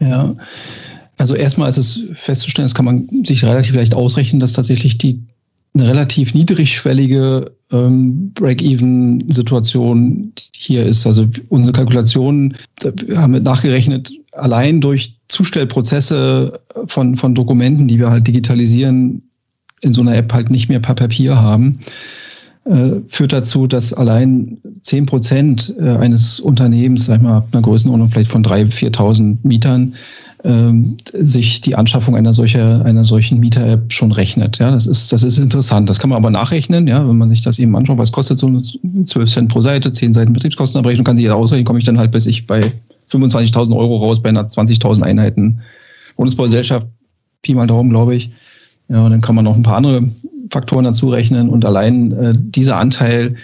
Ja, 0.00 0.34
also 1.18 1.34
erstmal 1.34 1.68
ist 1.68 1.76
es 1.76 2.00
festzustellen, 2.14 2.64
das 2.64 2.74
kann 2.74 2.86
man 2.86 3.08
sich 3.24 3.44
relativ 3.44 3.74
leicht 3.74 3.94
ausrechnen, 3.94 4.40
dass 4.40 4.54
tatsächlich 4.54 4.98
die 4.98 5.22
eine 5.74 5.86
relativ 5.86 6.34
niedrigschwellige 6.34 7.52
ähm, 7.70 8.32
Break-Even-Situation 8.32 10.32
hier 10.52 10.84
ist. 10.84 11.06
Also 11.06 11.28
unsere 11.48 11.72
Kalkulationen 11.72 12.56
haben 13.14 13.34
wir 13.34 13.40
nachgerechnet, 13.40 14.10
allein 14.32 14.80
durch 14.80 15.16
Zustellprozesse 15.28 16.60
von, 16.86 17.16
von 17.16 17.36
Dokumenten, 17.36 17.86
die 17.86 18.00
wir 18.00 18.10
halt 18.10 18.26
digitalisieren, 18.26 19.22
in 19.80 19.92
so 19.92 20.00
einer 20.02 20.14
App 20.16 20.32
halt 20.32 20.50
nicht 20.50 20.68
mehr 20.68 20.80
per 20.80 20.94
Papier 20.94 21.40
haben, 21.40 21.80
äh, 22.64 23.00
führt 23.08 23.32
dazu, 23.32 23.66
dass 23.66 23.94
allein 23.94 24.58
zehn 24.82 25.06
Prozent 25.06 25.74
äh, 25.80 25.96
eines 25.96 26.40
Unternehmens, 26.40 27.06
sag 27.06 27.16
ich 27.16 27.22
mal, 27.22 27.42
einer 27.52 27.62
Größenordnung 27.62 28.10
vielleicht 28.10 28.30
von 28.30 28.44
3.000, 28.44 28.94
4.000 28.94 29.36
Mietern, 29.42 29.94
ähm, 30.44 30.96
sich 31.12 31.60
die 31.60 31.74
Anschaffung 31.74 32.16
einer, 32.16 32.32
solcher, 32.32 32.84
einer 32.84 33.04
solchen 33.04 33.40
Mieter-App 33.40 33.92
schon 33.92 34.12
rechnet. 34.12 34.58
Ja, 34.58 34.70
das 34.70 34.86
ist, 34.86 35.12
das 35.12 35.22
ist 35.22 35.38
interessant. 35.38 35.88
Das 35.88 35.98
kann 35.98 36.10
man 36.10 36.16
aber 36.16 36.30
nachrechnen, 36.30 36.86
ja, 36.86 37.06
wenn 37.06 37.18
man 37.18 37.28
sich 37.28 37.42
das 37.42 37.58
eben 37.58 37.74
anschaut, 37.76 37.98
was 37.98 38.12
kostet 38.12 38.38
so 38.38 38.46
eine 38.46 38.62
12 38.62 39.30
Cent 39.30 39.48
pro 39.50 39.60
Seite, 39.60 39.92
10 39.92 40.12
Seiten 40.12 40.32
Betriebskostenabrechnung, 40.32 41.04
kann 41.04 41.16
sich 41.16 41.24
jeder 41.24 41.36
ausrechnen, 41.36 41.66
komme 41.66 41.78
ich 41.78 41.84
dann 41.84 41.98
halt 41.98 42.10
bis 42.12 42.26
ich 42.26 42.46
bei 42.46 42.72
25.000 43.10 43.76
Euro 43.76 43.96
raus, 43.96 44.22
bei 44.22 44.28
einer 44.28 44.46
20.000 44.46 45.02
Einheiten 45.02 45.60
Bundesbaugesellschaft, 46.16 46.86
Pi 47.42 47.54
mal 47.54 47.66
Daumen, 47.66 47.90
glaube 47.90 48.14
ich. 48.14 48.30
Ja, 48.90 49.04
und 49.04 49.12
dann 49.12 49.20
kann 49.20 49.36
man 49.36 49.44
noch 49.44 49.56
ein 49.56 49.62
paar 49.62 49.76
andere 49.76 50.08
Faktoren 50.50 50.84
dazu 50.84 51.08
rechnen 51.08 51.48
und 51.48 51.64
allein 51.64 52.12
äh, 52.12 52.32
dieser 52.36 52.76
Anteil 52.76 53.36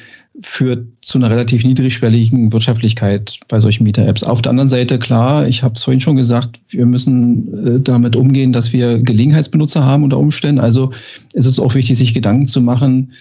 führt 0.43 0.87
zu 1.01 1.17
einer 1.19 1.31
relativ 1.31 1.65
niedrigschwelligen 1.65 2.53
Wirtschaftlichkeit 2.53 3.41
bei 3.49 3.59
solchen 3.59 3.85
Mieter-Apps. 3.85 4.25
Auf 4.25 4.43
der 4.43 4.51
anderen 4.51 4.69
Seite, 4.69 4.99
klar, 4.99 5.47
ich 5.47 5.63
habe 5.63 5.75
es 5.77 5.85
vorhin 5.85 6.01
schon 6.01 6.17
gesagt, 6.17 6.61
wir 6.69 6.85
müssen 6.85 7.77
äh, 7.77 7.81
damit 7.81 8.17
umgehen, 8.17 8.53
dass 8.53 8.73
wir 8.73 8.99
Gelegenheitsbenutzer 8.99 9.85
haben 9.85 10.03
unter 10.03 10.19
Umständen. 10.19 10.61
Also 10.61 10.91
es 11.33 11.47
ist 11.47 11.59
auch 11.59 11.75
wichtig, 11.75 11.97
sich 11.97 12.13
Gedanken 12.13 12.47
zu 12.47 12.61
machen, 12.61 13.13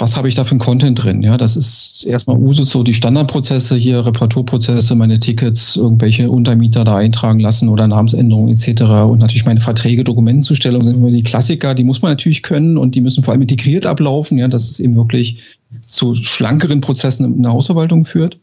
was 0.00 0.16
habe 0.16 0.28
ich 0.28 0.34
da 0.34 0.44
für 0.44 0.56
ein 0.56 0.58
Content 0.58 1.02
drin? 1.02 1.22
Ja, 1.22 1.36
das 1.36 1.56
ist 1.56 2.06
erstmal 2.06 2.38
Usus, 2.38 2.70
so 2.70 2.82
die 2.82 2.94
Standardprozesse 2.94 3.76
hier, 3.76 4.04
Reparaturprozesse, 4.04 4.94
meine 4.94 5.20
Tickets, 5.20 5.76
irgendwelche 5.76 6.30
Untermieter 6.30 6.84
da 6.84 6.96
eintragen 6.96 7.40
lassen 7.40 7.68
oder 7.68 7.86
Namensänderungen 7.86 8.48
etc. 8.48 8.82
Und 8.82 9.18
natürlich 9.18 9.44
meine 9.44 9.60
Verträge, 9.60 10.02
Dokumentenzustellung 10.02 10.82
sind 10.82 10.96
immer 10.96 11.10
die 11.10 11.22
Klassiker, 11.22 11.74
die 11.74 11.84
muss 11.84 12.00
man 12.00 12.12
natürlich 12.12 12.42
können 12.42 12.78
und 12.78 12.94
die 12.94 13.02
müssen 13.02 13.22
vor 13.22 13.32
allem 13.32 13.42
integriert 13.42 13.84
ablaufen, 13.84 14.38
ja, 14.38 14.48
dass 14.48 14.68
es 14.68 14.80
eben 14.80 14.96
wirklich 14.96 15.42
zu 15.86 16.14
schlankeren 16.14 16.80
Prozessen 16.80 17.24
in 17.36 17.42
der 17.42 17.52
Hausverwaltung 17.52 18.04
führt. 18.04 18.38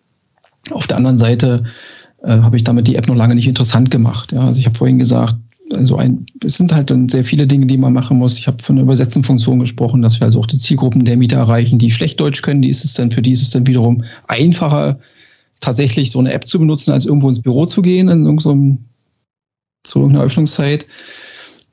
Auf 0.72 0.86
der 0.86 0.98
anderen 0.98 1.18
Seite 1.18 1.64
äh, 2.24 2.38
habe 2.40 2.58
ich 2.58 2.64
damit 2.64 2.88
die 2.88 2.96
App 2.96 3.08
noch 3.08 3.16
lange 3.16 3.36
nicht 3.36 3.48
interessant 3.48 3.90
gemacht. 3.90 4.32
Ja, 4.32 4.42
also 4.42 4.60
ich 4.60 4.66
habe 4.66 4.78
vorhin 4.78 5.00
gesagt, 5.00 5.36
also 5.74 5.98
ein, 5.98 6.26
es 6.44 6.56
sind 6.56 6.74
halt 6.74 6.90
dann 6.90 7.10
sehr 7.10 7.24
viele 7.24 7.48
Dinge, 7.48 7.66
die 7.66 7.78
man 7.78 7.94
machen 7.94 8.18
muss. 8.18 8.38
Ich 8.38 8.48
habe 8.48 8.64
von 8.64 8.76
der 8.76 8.84
Übersetzungsfunktion 8.84 9.60
gesprochen, 9.60 10.02
dass 10.02 10.20
wir 10.20 10.26
also 10.26 10.40
auch 10.40 10.46
die 10.46 10.60
Zielgruppen 10.60 11.06
der 11.06 11.18
Mieter 11.18 11.38
erreichen, 11.38 11.80
die 11.80 11.92
schlecht 11.92 12.20
Deutsch 12.20 12.42
können. 12.42 12.62
Die 12.62 12.70
ist 12.70 12.86
es 12.86 12.94
dann, 12.94 13.12
für 13.12 13.22
die 13.22 13.32
ist 13.32 13.42
es 13.42 13.50
dann 13.50 13.68
wiederum 13.68 14.04
einfacher, 14.28 15.00
tatsächlich 15.60 16.12
so 16.12 16.20
eine 16.20 16.32
App 16.34 16.48
zu 16.48 16.60
benutzen, 16.60 16.92
als 16.92 17.06
irgendwo 17.06 17.30
ins 17.30 17.42
Büro 17.42 17.66
zu 17.66 17.82
gehen, 17.82 18.10
in 18.10 18.26
irgendeinem, 18.26 18.86
zu 19.84 20.00
irgendeiner 20.00 20.26
Öffnungszeit. 20.26 20.86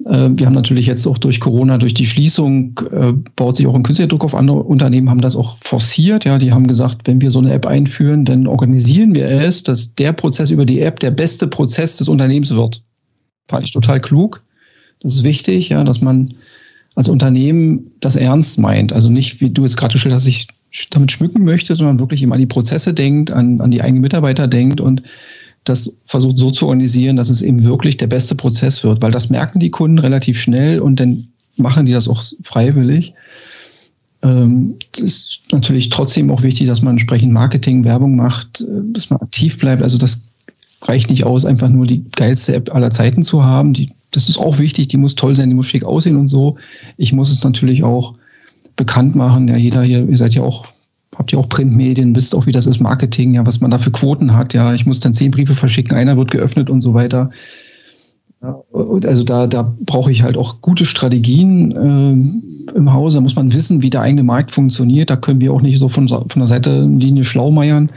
Äh, 0.06 0.30
wir 0.32 0.46
haben 0.46 0.54
natürlich 0.54 0.86
jetzt 0.86 1.06
auch 1.06 1.18
durch 1.18 1.40
Corona, 1.40 1.78
durch 1.78 1.94
die 1.94 2.06
Schließung, 2.06 2.80
äh, 2.90 3.12
baut 3.36 3.56
sich 3.56 3.66
auch 3.66 3.74
ein 3.74 3.82
künstlicher 3.82 4.08
Druck 4.08 4.24
auf. 4.24 4.34
Andere 4.34 4.62
Unternehmen 4.62 5.10
haben 5.10 5.20
das 5.20 5.36
auch 5.36 5.56
forciert. 5.58 6.24
Ja, 6.24 6.38
die 6.38 6.52
haben 6.52 6.66
gesagt, 6.66 7.06
wenn 7.06 7.20
wir 7.20 7.30
so 7.30 7.38
eine 7.38 7.52
App 7.52 7.66
einführen, 7.66 8.24
dann 8.24 8.46
organisieren 8.46 9.14
wir 9.14 9.28
es, 9.28 9.62
dass 9.62 9.94
der 9.94 10.12
Prozess 10.12 10.50
über 10.50 10.64
die 10.64 10.80
App 10.80 11.00
der 11.00 11.10
beste 11.10 11.46
Prozess 11.46 11.98
des 11.98 12.08
Unternehmens 12.08 12.54
wird. 12.54 12.82
Fand 13.48 13.64
ich 13.64 13.72
total 13.72 14.00
klug. 14.00 14.42
Das 15.00 15.14
ist 15.14 15.22
wichtig, 15.22 15.68
ja, 15.68 15.84
dass 15.84 16.00
man 16.00 16.34
als 16.94 17.08
Unternehmen 17.08 17.90
das 18.00 18.16
ernst 18.16 18.58
meint. 18.58 18.92
Also 18.92 19.10
nicht, 19.10 19.40
wie 19.40 19.50
du 19.50 19.64
es 19.64 19.76
gerade 19.76 19.92
gestellt 19.92 20.14
hast, 20.14 20.24
sich 20.24 20.46
damit 20.90 21.12
schmücken 21.12 21.44
möchte, 21.44 21.76
sondern 21.76 21.98
wirklich 21.98 22.22
immer 22.22 22.34
an 22.34 22.40
die 22.40 22.46
Prozesse 22.46 22.94
denkt, 22.94 23.30
an, 23.30 23.60
an 23.60 23.70
die 23.70 23.82
eigenen 23.82 24.00
Mitarbeiter 24.00 24.48
denkt 24.48 24.80
und 24.80 25.02
das 25.64 25.96
versucht 26.04 26.38
so 26.38 26.50
zu 26.50 26.66
organisieren, 26.66 27.16
dass 27.16 27.30
es 27.30 27.42
eben 27.42 27.64
wirklich 27.64 27.96
der 27.96 28.06
beste 28.06 28.34
Prozess 28.34 28.84
wird, 28.84 29.00
weil 29.02 29.10
das 29.10 29.30
merken 29.30 29.60
die 29.60 29.70
Kunden 29.70 29.98
relativ 29.98 30.38
schnell 30.38 30.80
und 30.80 31.00
dann 31.00 31.28
machen 31.56 31.86
die 31.86 31.92
das 31.92 32.08
auch 32.08 32.22
freiwillig. 32.42 33.14
Ähm, 34.22 34.76
ist 34.96 35.42
natürlich 35.52 35.88
trotzdem 35.90 36.30
auch 36.30 36.42
wichtig, 36.42 36.66
dass 36.66 36.82
man 36.82 36.92
entsprechend 36.94 37.32
Marketing, 37.32 37.84
Werbung 37.84 38.16
macht, 38.16 38.60
äh, 38.60 38.64
dass 38.92 39.10
man 39.10 39.20
aktiv 39.20 39.58
bleibt. 39.58 39.82
Also 39.82 39.96
das 39.96 40.33
reicht 40.84 41.10
nicht 41.10 41.24
aus, 41.24 41.44
einfach 41.44 41.68
nur 41.68 41.86
die 41.86 42.04
geilste 42.16 42.54
App 42.54 42.74
aller 42.74 42.90
Zeiten 42.90 43.22
zu 43.22 43.42
haben. 43.42 43.72
Die, 43.72 43.90
das 44.10 44.28
ist 44.28 44.38
auch 44.38 44.58
wichtig, 44.58 44.88
die 44.88 44.96
muss 44.96 45.14
toll 45.14 45.34
sein, 45.34 45.48
die 45.48 45.54
muss 45.54 45.66
schick 45.66 45.84
aussehen 45.84 46.16
und 46.16 46.28
so. 46.28 46.56
Ich 46.96 47.12
muss 47.12 47.32
es 47.32 47.42
natürlich 47.42 47.82
auch 47.82 48.14
bekannt 48.76 49.14
machen. 49.14 49.48
Ja, 49.48 49.56
jeder 49.56 49.82
hier, 49.82 50.08
ihr 50.08 50.16
seid 50.16 50.34
ja 50.34 50.42
auch, 50.42 50.66
habt 51.16 51.32
ja 51.32 51.38
auch 51.38 51.48
Printmedien, 51.48 52.14
wisst 52.14 52.34
auch, 52.34 52.46
wie 52.46 52.52
das 52.52 52.66
ist, 52.66 52.80
Marketing, 52.80 53.34
ja, 53.34 53.46
was 53.46 53.60
man 53.60 53.70
da 53.70 53.78
für 53.78 53.90
Quoten 53.90 54.34
hat. 54.34 54.52
Ja, 54.52 54.74
ich 54.74 54.86
muss 54.86 55.00
dann 55.00 55.14
zehn 55.14 55.30
Briefe 55.30 55.54
verschicken, 55.54 55.96
einer 55.96 56.16
wird 56.16 56.30
geöffnet 56.30 56.68
und 56.68 56.82
so 56.82 56.92
weiter. 56.92 57.30
also 58.40 59.24
da, 59.24 59.46
da 59.46 59.74
brauche 59.80 60.12
ich 60.12 60.22
halt 60.22 60.36
auch 60.36 60.60
gute 60.60 60.84
Strategien 60.84 61.72
äh, 61.72 62.76
im 62.76 62.92
Hause. 62.92 63.16
Da 63.16 63.20
muss 63.22 63.36
man 63.36 63.52
wissen, 63.54 63.80
wie 63.82 63.90
der 63.90 64.02
eigene 64.02 64.22
Markt 64.22 64.50
funktioniert. 64.50 65.08
Da 65.08 65.16
können 65.16 65.40
wir 65.40 65.52
auch 65.52 65.62
nicht 65.62 65.78
so 65.78 65.88
von, 65.88 66.08
von 66.08 66.28
der 66.36 66.46
Seitenlinie 66.46 67.24
schlaumeiern. 67.24 67.90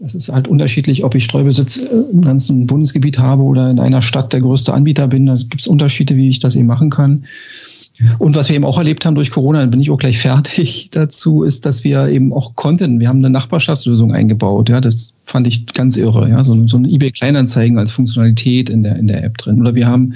Das 0.00 0.14
ist 0.14 0.28
halt 0.28 0.46
unterschiedlich, 0.46 1.04
ob 1.04 1.14
ich 1.14 1.24
Streubesitz 1.24 1.78
äh, 1.78 1.88
im 2.12 2.22
ganzen 2.22 2.66
Bundesgebiet 2.66 3.18
habe 3.18 3.42
oder 3.42 3.70
in 3.70 3.80
einer 3.80 4.02
Stadt 4.02 4.32
der 4.32 4.40
größte 4.40 4.72
Anbieter 4.72 5.08
bin. 5.08 5.26
Da 5.26 5.34
gibt 5.34 5.60
es 5.60 5.66
Unterschiede, 5.66 6.16
wie 6.16 6.28
ich 6.28 6.38
das 6.38 6.54
eben 6.56 6.66
machen 6.66 6.90
kann. 6.90 7.24
Und 8.18 8.36
was 8.36 8.48
wir 8.48 8.56
eben 8.56 8.64
auch 8.64 8.78
erlebt 8.78 9.04
haben 9.04 9.16
durch 9.16 9.30
Corona, 9.30 9.58
dann 9.60 9.70
bin 9.70 9.80
ich 9.80 9.90
auch 9.90 9.98
gleich 9.98 10.18
fertig 10.20 10.90
dazu, 10.90 11.42
ist, 11.42 11.66
dass 11.66 11.84
wir 11.84 12.08
eben 12.08 12.32
auch 12.32 12.54
Content, 12.54 13.00
wir 13.00 13.08
haben 13.08 13.18
eine 13.18 13.30
Nachbarschaftslösung 13.30 14.12
eingebaut, 14.12 14.68
ja, 14.68 14.80
das 14.80 15.14
fand 15.24 15.46
ich 15.46 15.66
ganz 15.66 15.96
irre, 15.96 16.28
ja, 16.28 16.44
so, 16.44 16.66
so 16.68 16.78
ein 16.78 16.84
eBay 16.84 17.10
Kleinanzeigen 17.10 17.78
als 17.78 17.90
Funktionalität 17.90 18.70
in 18.70 18.82
der, 18.82 18.96
in 18.96 19.08
der 19.08 19.24
App 19.24 19.36
drin. 19.38 19.60
Oder 19.60 19.74
wir 19.74 19.86
haben 19.86 20.14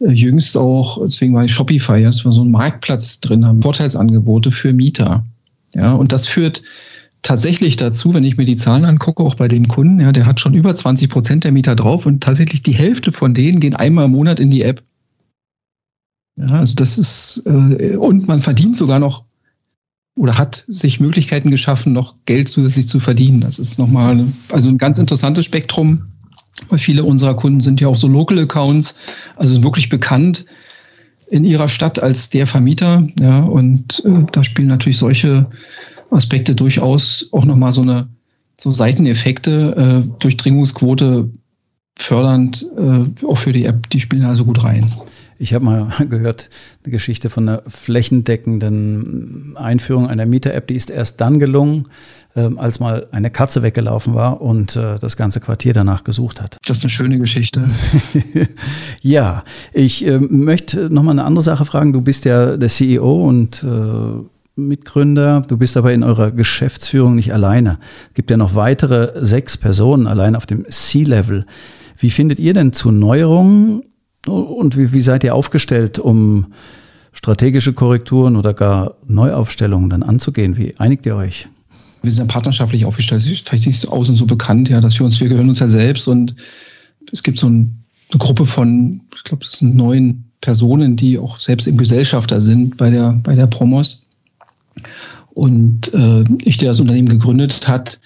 äh, 0.00 0.10
jüngst 0.12 0.56
auch, 0.56 1.00
deswegen 1.02 1.34
war 1.34 1.44
ich 1.44 1.52
Shopify, 1.52 2.02
dass 2.02 2.24
wir 2.24 2.32
so 2.32 2.40
einen 2.40 2.50
Marktplatz 2.50 3.20
drin 3.20 3.44
haben, 3.44 3.62
Vorteilsangebote 3.62 4.50
für 4.50 4.72
Mieter. 4.72 5.24
Ja, 5.74 5.92
und 5.92 6.12
das 6.12 6.26
führt 6.26 6.62
tatsächlich 7.22 7.76
dazu, 7.76 8.12
wenn 8.14 8.24
ich 8.24 8.36
mir 8.36 8.44
die 8.44 8.56
Zahlen 8.56 8.84
angucke, 8.84 9.22
auch 9.22 9.36
bei 9.36 9.48
dem 9.48 9.68
Kunden, 9.68 10.00
ja, 10.00 10.12
der 10.12 10.26
hat 10.26 10.40
schon 10.40 10.54
über 10.54 10.74
20 10.74 11.08
Prozent 11.08 11.44
der 11.44 11.52
Mieter 11.52 11.76
drauf 11.76 12.04
und 12.04 12.22
tatsächlich 12.22 12.62
die 12.62 12.74
Hälfte 12.74 13.12
von 13.12 13.32
denen 13.32 13.60
gehen 13.60 13.76
einmal 13.76 14.06
im 14.06 14.12
Monat 14.12 14.40
in 14.40 14.50
die 14.50 14.62
App. 14.62 14.82
Ja, 16.36 16.46
also 16.46 16.74
das 16.74 16.98
ist, 16.98 17.42
äh, 17.46 17.96
und 17.96 18.26
man 18.26 18.40
verdient 18.40 18.76
sogar 18.76 18.98
noch 18.98 19.24
oder 20.18 20.36
hat 20.36 20.64
sich 20.68 21.00
Möglichkeiten 21.00 21.50
geschaffen, 21.50 21.92
noch 21.92 22.16
Geld 22.26 22.48
zusätzlich 22.48 22.86
zu 22.88 23.00
verdienen. 23.00 23.40
Das 23.40 23.58
ist 23.58 23.78
nochmal, 23.78 24.26
also 24.50 24.68
ein 24.68 24.78
ganz 24.78 24.98
interessantes 24.98 25.44
Spektrum. 25.46 26.06
Weil 26.68 26.78
viele 26.78 27.04
unserer 27.04 27.34
Kunden 27.34 27.60
sind 27.60 27.80
ja 27.80 27.88
auch 27.88 27.96
so 27.96 28.08
Local 28.08 28.38
Accounts, 28.38 28.94
also 29.36 29.62
wirklich 29.64 29.88
bekannt 29.88 30.44
in 31.28 31.44
ihrer 31.44 31.68
Stadt 31.68 32.02
als 32.02 32.28
der 32.30 32.46
Vermieter. 32.46 33.06
Ja, 33.20 33.40
und 33.40 34.02
äh, 34.04 34.24
da 34.32 34.44
spielen 34.44 34.68
natürlich 34.68 34.98
solche 34.98 35.46
Aspekte 36.12 36.54
durchaus 36.54 37.28
auch 37.32 37.44
nochmal 37.44 37.72
so 37.72 37.82
eine 37.82 38.08
so 38.58 38.70
Seiteneffekte, 38.70 40.04
äh, 40.04 40.18
Durchdringungsquote 40.20 41.28
fördernd, 41.96 42.66
äh, 42.76 43.26
auch 43.26 43.38
für 43.38 43.52
die 43.52 43.64
App, 43.64 43.88
die 43.90 44.00
spielen 44.00 44.24
also 44.24 44.44
gut 44.44 44.64
rein. 44.64 44.86
Ich 45.38 45.54
habe 45.54 45.64
mal 45.64 45.92
gehört, 46.08 46.48
eine 46.84 46.92
Geschichte 46.92 47.28
von 47.28 47.48
einer 47.48 47.62
flächendeckenden 47.66 49.56
Einführung 49.56 50.06
einer 50.06 50.24
Mieter-App, 50.24 50.68
die 50.68 50.76
ist 50.76 50.90
erst 50.90 51.20
dann 51.20 51.40
gelungen, 51.40 51.88
ähm, 52.36 52.58
als 52.58 52.78
mal 52.78 53.08
eine 53.10 53.30
Katze 53.30 53.62
weggelaufen 53.62 54.14
war 54.14 54.40
und 54.40 54.76
äh, 54.76 54.98
das 55.00 55.16
ganze 55.16 55.40
Quartier 55.40 55.74
danach 55.74 56.04
gesucht 56.04 56.40
hat. 56.40 56.58
Das 56.64 56.78
ist 56.78 56.84
eine 56.84 56.90
schöne 56.90 57.18
Geschichte. 57.18 57.68
ja, 59.00 59.42
ich 59.72 60.06
äh, 60.06 60.18
möchte 60.18 60.94
noch 60.94 61.02
mal 61.02 61.10
eine 61.10 61.24
andere 61.24 61.44
Sache 61.44 61.64
fragen. 61.64 61.92
Du 61.92 62.02
bist 62.02 62.24
ja 62.24 62.56
der 62.56 62.68
CEO 62.68 63.26
und 63.26 63.64
äh, 63.64 64.24
Mitgründer. 64.56 65.42
Du 65.46 65.56
bist 65.56 65.76
aber 65.76 65.92
in 65.92 66.02
eurer 66.02 66.30
Geschäftsführung 66.30 67.14
nicht 67.14 67.32
alleine. 67.32 67.78
Es 68.08 68.14
gibt 68.14 68.30
ja 68.30 68.36
noch 68.36 68.54
weitere 68.54 69.24
sechs 69.24 69.56
Personen 69.56 70.06
allein 70.06 70.36
auf 70.36 70.46
dem 70.46 70.66
C-Level. 70.68 71.46
Wie 71.96 72.10
findet 72.10 72.38
ihr 72.38 72.54
denn 72.54 72.72
zu 72.72 72.90
Neuerungen 72.90 73.82
und 74.26 74.76
wie, 74.76 74.92
wie 74.92 75.00
seid 75.00 75.24
ihr 75.24 75.34
aufgestellt, 75.34 75.98
um 75.98 76.46
strategische 77.12 77.72
Korrekturen 77.72 78.36
oder 78.36 78.54
gar 78.54 78.96
Neuaufstellungen 79.06 79.90
dann 79.90 80.02
anzugehen? 80.02 80.56
Wie 80.56 80.74
einigt 80.78 81.06
ihr 81.06 81.16
euch? 81.16 81.48
Wir 82.02 82.10
sind 82.10 82.26
ja 82.26 82.32
partnerschaftlich 82.32 82.84
aufgestellt. 82.84 83.24
Ist 83.26 83.48
vielleicht 83.48 83.66
nicht 83.66 83.80
so 83.80 83.90
außen 83.90 84.16
so 84.16 84.26
bekannt, 84.26 84.68
ja, 84.68 84.80
dass 84.80 84.98
wir 84.98 85.06
uns, 85.06 85.20
wir 85.20 85.28
gehören 85.28 85.48
uns 85.48 85.60
ja 85.60 85.68
selbst 85.68 86.08
und 86.08 86.34
es 87.12 87.22
gibt 87.22 87.38
so 87.38 87.48
ein, 87.48 87.84
eine 88.10 88.18
Gruppe 88.18 88.46
von, 88.46 89.00
ich 89.14 89.24
glaube, 89.24 89.44
das 89.44 89.58
sind 89.58 89.76
neun 89.76 90.24
Personen, 90.40 90.96
die 90.96 91.18
auch 91.18 91.38
selbst 91.38 91.66
im 91.66 91.76
Gesellschafter 91.76 92.40
sind 92.40 92.76
bei 92.76 92.90
der, 92.90 93.12
bei 93.22 93.34
der 93.34 93.46
Promos. 93.46 94.06
Und 95.30 95.92
äh, 95.94 96.24
ich, 96.44 96.58
der 96.58 96.68
das 96.68 96.80
Unternehmen 96.80 97.08
gegründet 97.08 97.66
hat, 97.68 98.00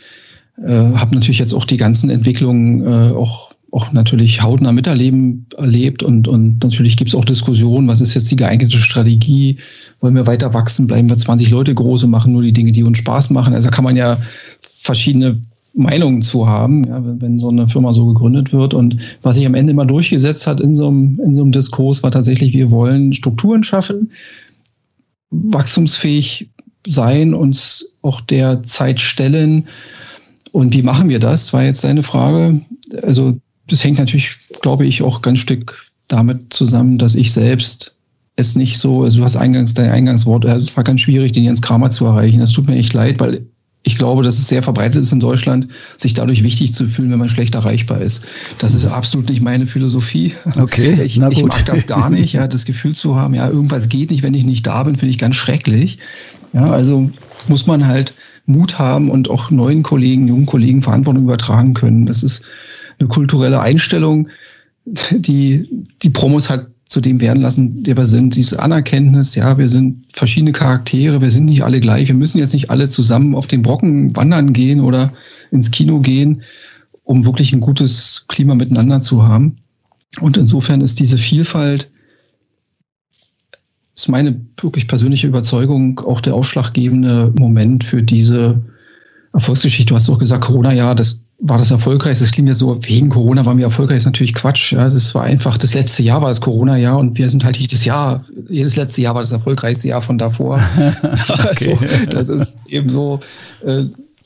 äh, 0.59 0.71
habe 0.71 1.15
natürlich 1.15 1.39
jetzt 1.39 1.55
auch 1.55 1.65
die 1.65 1.77
ganzen 1.77 2.11
Entwicklungen 2.11 2.83
äh, 2.87 3.13
auch 3.13 3.47
auch 3.73 3.93
natürlich 3.93 4.43
hautnah 4.43 4.73
miterleben 4.73 5.47
erlebt 5.59 6.03
und, 6.03 6.29
und 6.29 6.63
natürlich 6.63 6.97
gibt 6.97 7.09
es 7.09 7.15
auch 7.15 7.27
Diskussionen, 7.27 7.89
was 7.89 8.01
ist 8.01 8.15
jetzt 8.15 8.31
die 8.31 8.37
geeignete 8.37 8.79
Strategie, 8.79 9.59
wollen 10.01 10.15
wir 10.15 10.27
weiter 10.27 10.55
wachsen, 10.55 10.87
bleiben 10.87 11.11
wir 11.11 11.19
20 11.19 11.51
Leute 11.51 11.75
groß 11.75 12.05
und 12.05 12.11
machen 12.11 12.33
nur 12.33 12.43
die 12.43 12.55
Dinge, 12.55 12.73
die 12.73 12.85
uns 12.85 12.99
Spaß 12.99 13.31
machen. 13.31 13.55
Also 13.55 13.69
kann 13.69 13.85
man 13.85 13.97
ja 13.97 14.19
verschiedene 14.63 15.43
Meinungen 15.75 16.23
zu 16.23 16.47
haben, 16.47 16.85
ja, 16.85 17.03
wenn, 17.05 17.39
so 17.39 17.51
eine 17.51 17.69
Firma 17.69 17.93
so 17.93 18.07
gegründet 18.07 18.53
wird. 18.53 18.73
Und 18.73 18.97
was 19.23 19.37
sich 19.37 19.45
am 19.45 19.55
Ende 19.55 19.73
immer 19.73 19.85
durchgesetzt 19.85 20.47
hat 20.47 20.61
in 20.61 20.75
so 20.75 20.89
einem, 20.89 21.21
in 21.23 21.35
so 21.35 21.43
einem 21.43 21.53
Diskurs, 21.53 22.03
war 22.03 22.11
tatsächlich, 22.11 22.55
wir 22.55 22.71
wollen 22.71 23.13
Strukturen 23.13 23.63
schaffen, 23.63 24.11
wachstumsfähig 25.31 26.49
sein, 26.87 27.35
uns 27.35 27.87
auch 28.03 28.21
der 28.21 28.63
Zeit 28.63 29.01
stellen. 29.01 29.67
Und 30.53 30.75
wie 30.75 30.83
machen 30.83 31.09
wir 31.09 31.19
das? 31.19 31.53
War 31.53 31.65
jetzt 31.65 31.85
deine 31.85 32.03
Frage. 32.03 32.61
Also 33.03 33.37
das 33.69 33.85
hängt 33.85 33.99
natürlich, 33.99 34.37
glaube 34.63 34.87
ich, 34.87 35.03
auch 35.03 35.23
ganz 35.23 35.41
Stück 35.41 35.87
damit 36.09 36.53
zusammen, 36.53 36.99
dass 36.99 37.15
ich 37.15 37.33
selbst 37.33 37.95
es 38.37 38.55
nicht 38.55 38.79
so, 38.79 39.03
also 39.03 39.19
du 39.19 39.25
hast 39.25 39.37
eingangs 39.37 39.75
dein 39.75 39.91
Eingangswort, 39.91 40.45
es 40.45 40.77
war 40.77 40.85
ganz 40.85 41.01
schwierig, 41.01 41.33
den 41.33 41.45
Jens 41.45 41.63
Kramer 41.63 41.91
zu 41.91 42.05
erreichen. 42.07 42.39
Das 42.39 42.53
tut 42.53 42.69
mir 42.69 42.77
echt 42.77 42.93
leid, 42.93 43.19
weil 43.19 43.47
ich 43.87 43.97
glaube, 43.97 44.25
dass 44.25 44.39
es 44.39 44.49
sehr 44.49 44.65
verbreitet 44.65 45.01
ist 45.01 45.13
in 45.13 45.21
Deutschland, 45.21 45.69
sich 45.97 46.13
dadurch 46.13 46.43
wichtig 46.43 46.75
zu 46.75 46.87
fühlen, 46.87 47.11
wenn 47.13 47.21
man 47.21 47.29
schlecht 47.29 47.55
erreichbar 47.55 48.01
ist. 48.01 48.25
Das 48.59 48.75
ist 48.75 48.85
absolut 48.85 49.31
nicht 49.31 49.43
meine 49.43 49.69
Philosophie. 49.69 50.35
Okay. 50.57 50.95
Ich, 51.07 51.19
ich 51.19 51.45
mag 51.45 51.65
das 51.67 51.87
gar 51.87 52.11
nicht, 52.11 52.33
ja, 52.33 52.49
das 52.49 52.65
Gefühl 52.65 52.97
zu 52.97 53.15
haben, 53.15 53.33
ja, 53.35 53.49
irgendwas 53.49 53.89
geht 53.89 54.11
nicht, 54.11 54.25
wenn 54.25 54.35
ich 54.35 54.45
nicht 54.45 54.67
da 54.67 54.83
bin, 54.83 54.97
finde 54.97 55.11
ich 55.11 55.19
ganz 55.19 55.37
schrecklich. 55.37 55.99
Ja, 56.53 56.71
also 56.71 57.11
muss 57.49 57.67
man 57.67 57.87
halt 57.87 58.15
Mut 58.47 58.79
haben 58.79 59.11
und 59.11 59.29
auch 59.29 59.51
neuen 59.51 59.83
Kollegen, 59.83 60.29
jungen 60.29 60.47
Kollegen 60.47 60.83
Verantwortung 60.83 61.25
übertragen 61.25 61.75
können. 61.75 62.07
Das 62.07 62.23
ist 62.23 62.45
eine 62.99 63.09
kulturelle 63.09 63.61
Einstellung, 63.61 64.29
die 64.85 65.69
die 66.03 66.11
Promos 66.11 66.49
halt 66.49 66.69
zu 66.89 67.01
dem 67.01 67.21
werden 67.21 67.43
lassen, 67.43 67.83
der 67.83 67.97
wir 67.97 68.07
sind. 68.07 68.37
Diese 68.37 68.63
Anerkenntnis, 68.63 69.35
ja, 69.35 69.59
wir 69.59 69.69
sind 69.69 70.05
verschiedene 70.13 70.53
Charaktere, 70.53 71.21
wir 71.21 71.33
sind 71.33 71.47
nicht 71.47 71.65
alle 71.65 71.81
gleich. 71.81 72.09
Wir 72.09 72.15
müssen 72.15 72.39
jetzt 72.39 72.55
nicht 72.55 72.71
alle 72.71 72.89
zusammen 72.89 73.35
auf 73.35 73.49
den 73.49 73.63
Brocken 73.63 74.15
wandern 74.15 74.53
gehen 74.53 74.81
oder 74.81 75.13
ins 75.51 75.73
Kino 75.73 75.99
gehen, 75.99 76.43
um 77.03 77.27
wirklich 77.27 77.53
ein 77.53 77.61
gutes 77.61 78.27
Klima 78.29 78.55
miteinander 78.55 79.01
zu 79.01 79.27
haben. 79.27 79.57
Und 80.21 80.37
insofern 80.37 80.81
ist 80.81 81.01
diese 81.01 81.19
Vielfalt, 81.19 81.91
ist 83.97 84.09
meine 84.09 84.39
wirklich 84.61 84.87
persönliche 84.87 85.27
Überzeugung 85.27 86.01
auch 86.01 86.21
der 86.21 86.35
ausschlaggebende 86.35 87.33
Moment 87.39 87.83
für 87.83 88.03
diese 88.03 88.61
Erfolgsgeschichte. 89.33 89.91
Du 89.91 89.95
hast 89.95 90.09
auch 90.11 90.19
gesagt, 90.19 90.45
Corona, 90.45 90.73
ja, 90.73 90.95
das 90.95 91.23
war 91.39 91.59
das 91.59 91.71
erfolgreich? 91.71 92.19
Das 92.19 92.31
klingt 92.31 92.49
ja 92.49 92.55
so, 92.55 92.79
wegen 92.85 93.09
Corona 93.09 93.45
waren 93.45 93.59
wir 93.59 93.65
erfolgreich, 93.65 93.99
ist 93.99 94.07
natürlich 94.07 94.35
Quatsch. 94.35 94.73
Ja, 94.73 94.85
das 94.85 95.15
war 95.15 95.25
einfach, 95.25 95.59
das 95.59 95.75
letzte 95.75 96.03
Jahr 96.03 96.21
war 96.23 96.29
das 96.29 96.41
Corona-Jahr 96.41 96.99
und 96.99 97.17
wir 97.19 97.29
sind 97.29 97.45
halt 97.45 97.57
jedes 97.57 97.85
Jahr, 97.85 98.25
jedes 98.49 98.77
letzte 98.77 99.03
Jahr 99.03 99.15
war 99.15 99.23
das 99.23 99.33
erfolgreichste 99.33 99.89
Jahr 99.89 100.03
von 100.03 100.19
davor. 100.19 100.61
also, 101.29 101.79
das 102.11 102.29
ist 102.29 102.59
eben 102.69 102.89
so, 102.89 103.21
äh, 103.65 103.85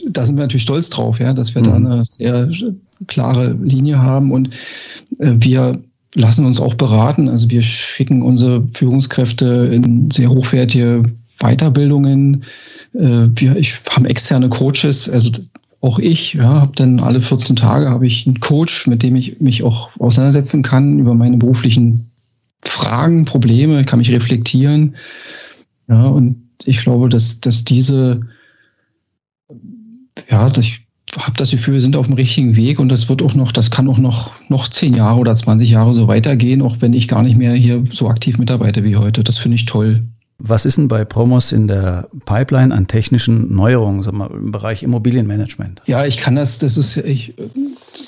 da 0.09 0.25
sind 0.25 0.37
wir 0.37 0.43
natürlich 0.43 0.63
stolz 0.63 0.91
drauf, 0.91 1.19
ja, 1.21 1.33
dass 1.33 1.55
wir 1.55 1.63
mhm. 1.63 1.67
da 1.67 1.75
eine 1.75 2.05
sehr 2.09 2.51
klare 3.07 3.53
Linie 3.63 4.01
haben 4.01 4.33
und 4.33 4.51
äh, 5.19 5.33
wir 5.39 5.81
lassen 6.15 6.47
uns 6.47 6.61
auch 6.61 6.75
beraten. 6.75 7.29
Also 7.29 7.51
wir 7.51 7.63
schicken 7.63 8.23
unsere 8.23 8.67
Führungskräfte 8.69 9.71
in 9.73 10.11
sehr 10.11 10.31
hochwertige 10.31 11.05
Weiterbildungen. 11.39 12.45
Äh, 12.95 13.29
wir 13.35 13.57
ich, 13.57 13.81
haben 13.91 14.07
externe 14.07 14.49
Coaches, 14.49 15.09
also 15.09 15.31
auch 15.83 15.99
ich, 15.99 16.35
ja, 16.35 16.61
habe 16.61 16.73
dann 16.75 17.01
alle 17.01 17.23
14 17.23 17.57
Tage 17.57 17.89
habe 17.89 18.07
ich 18.07 18.27
einen 18.27 18.41
Coach, 18.41 18.87
mit 18.87 19.03
dem 19.03 19.17
ich 19.17 19.41
mich 19.41 19.63
auch 19.63 19.89
auseinandersetzen 19.99 20.63
kann 20.63 20.99
über 20.99 21.15
meine 21.15 21.39
beruflichen 21.39 22.11
Fragen, 22.63 23.25
Probleme, 23.25 23.85
kann 23.85 23.99
mich 23.99 24.13
reflektieren. 24.13 24.97
Ja, 25.89 26.07
und 26.07 26.37
ich 26.65 26.83
glaube, 26.83 27.09
dass, 27.09 27.41
dass 27.41 27.65
diese, 27.65 28.21
ja, 30.29 30.51
dass 30.51 30.67
ich 30.67 30.87
habe 31.19 31.37
das 31.37 31.51
Gefühl, 31.51 31.75
wir 31.75 31.81
sind 31.81 31.97
auf 31.97 32.07
dem 32.07 32.15
richtigen 32.15 32.57
Weg 32.57 32.79
und 32.79 32.89
das 32.89 33.09
wird 33.09 33.23
auch 33.23 33.35
noch, 33.35 33.53
das 33.53 33.71
kann 33.71 33.89
auch 33.89 33.99
noch, 33.99 34.33
noch 34.49 34.69
zehn 34.69 34.95
Jahre 34.95 35.19
oder 35.19 35.35
20 35.35 35.71
Jahre 35.71 35.95
so 35.95 36.09
weitergehen, 36.09 36.63
auch 36.63 36.77
wenn 36.81 36.93
ich 36.93 37.09
gar 37.09 37.23
nicht 37.23 37.37
mehr 37.37 37.53
hier 37.53 37.85
so 37.91 38.09
aktiv 38.09 38.39
mitarbeite 38.39 38.85
wie 38.85 38.97
heute. 38.97 39.25
Das 39.25 39.39
finde 39.39 39.57
ich 39.57 39.67
toll. 39.67 40.03
Was 40.43 40.65
ist 40.65 40.79
denn 40.79 40.89
bei 40.89 41.05
Promos 41.05 41.53
in 41.53 41.69
der 41.69 42.09
Pipeline 42.25 42.75
an 42.75 42.87
technischen 42.87 43.55
Neuerungen 43.55 44.03
sagen 44.03 44.19
wir, 44.19 44.31
im 44.31 44.53
Bereich 44.53 44.83
Immobilienmanagement? 44.83 45.83
Ja, 45.87 46.07
ich 46.07 46.17
kann 46.17 46.35
das, 46.35 46.59
das 46.59 46.79
ist 46.79 46.97
ich, 46.97 47.35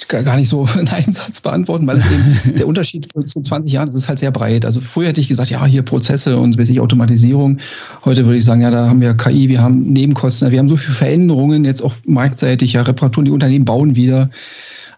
gar 0.08 0.36
nicht 0.36 0.48
so 0.48 0.66
in 0.78 0.88
einem 0.88 1.12
Satz 1.12 1.40
beantworten, 1.40 1.86
weil 1.86 1.98
es 1.98 2.06
eben 2.06 2.56
der 2.58 2.66
Unterschied 2.66 3.08
zu 3.26 3.40
20 3.40 3.72
Jahren, 3.72 3.86
das 3.86 3.96
ist 3.96 4.08
halt 4.08 4.18
sehr 4.18 4.30
breit. 4.30 4.64
Also 4.64 4.80
früher 4.80 5.08
hätte 5.08 5.20
ich 5.20 5.28
gesagt, 5.28 5.50
ja, 5.50 5.64
hier 5.66 5.82
Prozesse 5.82 6.38
und 6.38 6.58
weiß 6.58 6.78
Automatisierung. 6.78 7.58
Heute 8.04 8.24
würde 8.24 8.38
ich 8.38 8.44
sagen, 8.44 8.62
ja, 8.62 8.70
da 8.70 8.88
haben 8.88 9.00
wir 9.00 9.14
KI, 9.14 9.48
wir 9.48 9.62
haben 9.62 9.92
Nebenkosten, 9.92 10.50
wir 10.50 10.58
haben 10.58 10.68
so 10.68 10.76
viele 10.76 10.94
Veränderungen, 10.94 11.64
jetzt 11.64 11.82
auch 11.82 11.94
marktseitig, 12.04 12.72
ja, 12.74 12.82
Reparaturen, 12.82 13.26
die 13.26 13.30
Unternehmen 13.30 13.64
bauen 13.64 13.96
wieder. 13.96 14.30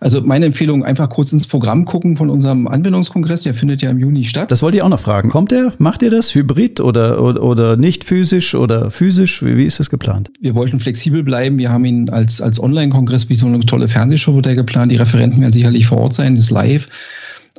Also 0.05 0.21
meine 0.21 0.45
Empfehlung, 0.45 0.85
einfach 0.85 1.09
kurz 1.09 1.33
ins 1.33 1.47
Programm 1.47 1.87
gucken 1.87 2.15
von 2.15 2.29
unserem 2.29 2.69
Anwendungskongress, 2.69 3.45
der 3.45 3.55
findet 3.55 3.81
ja 3.81 3.89
im 3.89 3.99
Juni 3.99 4.23
statt. 4.23 4.51
Das 4.51 4.63
wollte 4.63 4.77
ich 4.77 4.83
auch 4.83 4.91
noch 4.91 5.01
fragen. 5.01 5.31
Kommt 5.31 5.51
der? 5.51 5.73
Macht 5.79 6.03
ihr 6.03 6.11
das 6.11 6.35
hybrid 6.35 6.79
oder, 6.79 7.23
oder, 7.23 7.43
oder 7.43 7.77
nicht 7.79 8.05
physisch 8.05 8.55
oder 8.55 8.91
physisch? 8.91 9.43
Wie, 9.43 9.57
wie 9.57 9.65
ist 9.65 9.81
das 9.81 9.89
geplant? 9.89 10.31
Wir 10.43 10.55
wollten 10.55 10.79
flexibel 10.79 11.23
bleiben. 11.23 11.57
Wir 11.57 11.73
haben 11.73 11.87
ihn 11.87 12.11
als, 12.11 12.43
als 12.43 12.63
Online-Kongress, 12.63 13.31
wie 13.31 13.35
so 13.35 13.47
eine 13.47 13.61
tolle 13.61 13.89
Fernsehshow 13.89 14.35
wird 14.35 14.45
er 14.45 14.55
geplant. 14.55 14.93
Die 14.93 14.97
Referenten 14.97 15.41
werden 15.41 15.53
sicherlich 15.53 15.87
vor 15.87 15.97
Ort 15.97 16.13
sein, 16.13 16.35
das 16.35 16.45
ist 16.45 16.51
live. 16.51 16.87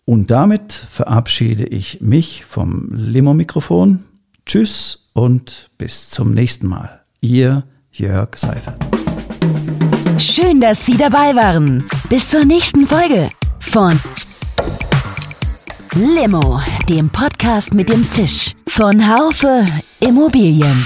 Und 0.06 0.30
damit 0.30 0.74
verabschiede 0.74 1.66
ich 1.66 2.02
mich 2.02 2.46
vom 2.46 2.90
Limo-Mikrofon. 2.94 4.04
Tschüss 4.46 5.10
und 5.14 5.72
bis 5.80 6.12
zum 6.12 6.36
nächsten 6.36 6.68
Mal. 6.68 7.02
Ihr 7.20 7.64
Jörg 7.92 8.36
Seifert. 8.36 8.86
Schön, 10.20 10.62
dass 10.62 10.86
Sie 10.86 10.98
dabei 10.98 11.36
waren. 11.36 11.84
Bis 12.08 12.30
zur 12.30 12.46
nächsten 12.46 12.86
Folge 12.86 13.32
von 13.60 14.00
Limo, 15.96 16.62
dem 16.88 17.10
Podcast 17.10 17.74
mit 17.74 17.90
dem 17.90 18.04
Zisch 18.04 18.52
von 18.68 19.10
Haufe 19.10 19.66
Immobilien. 20.00 20.86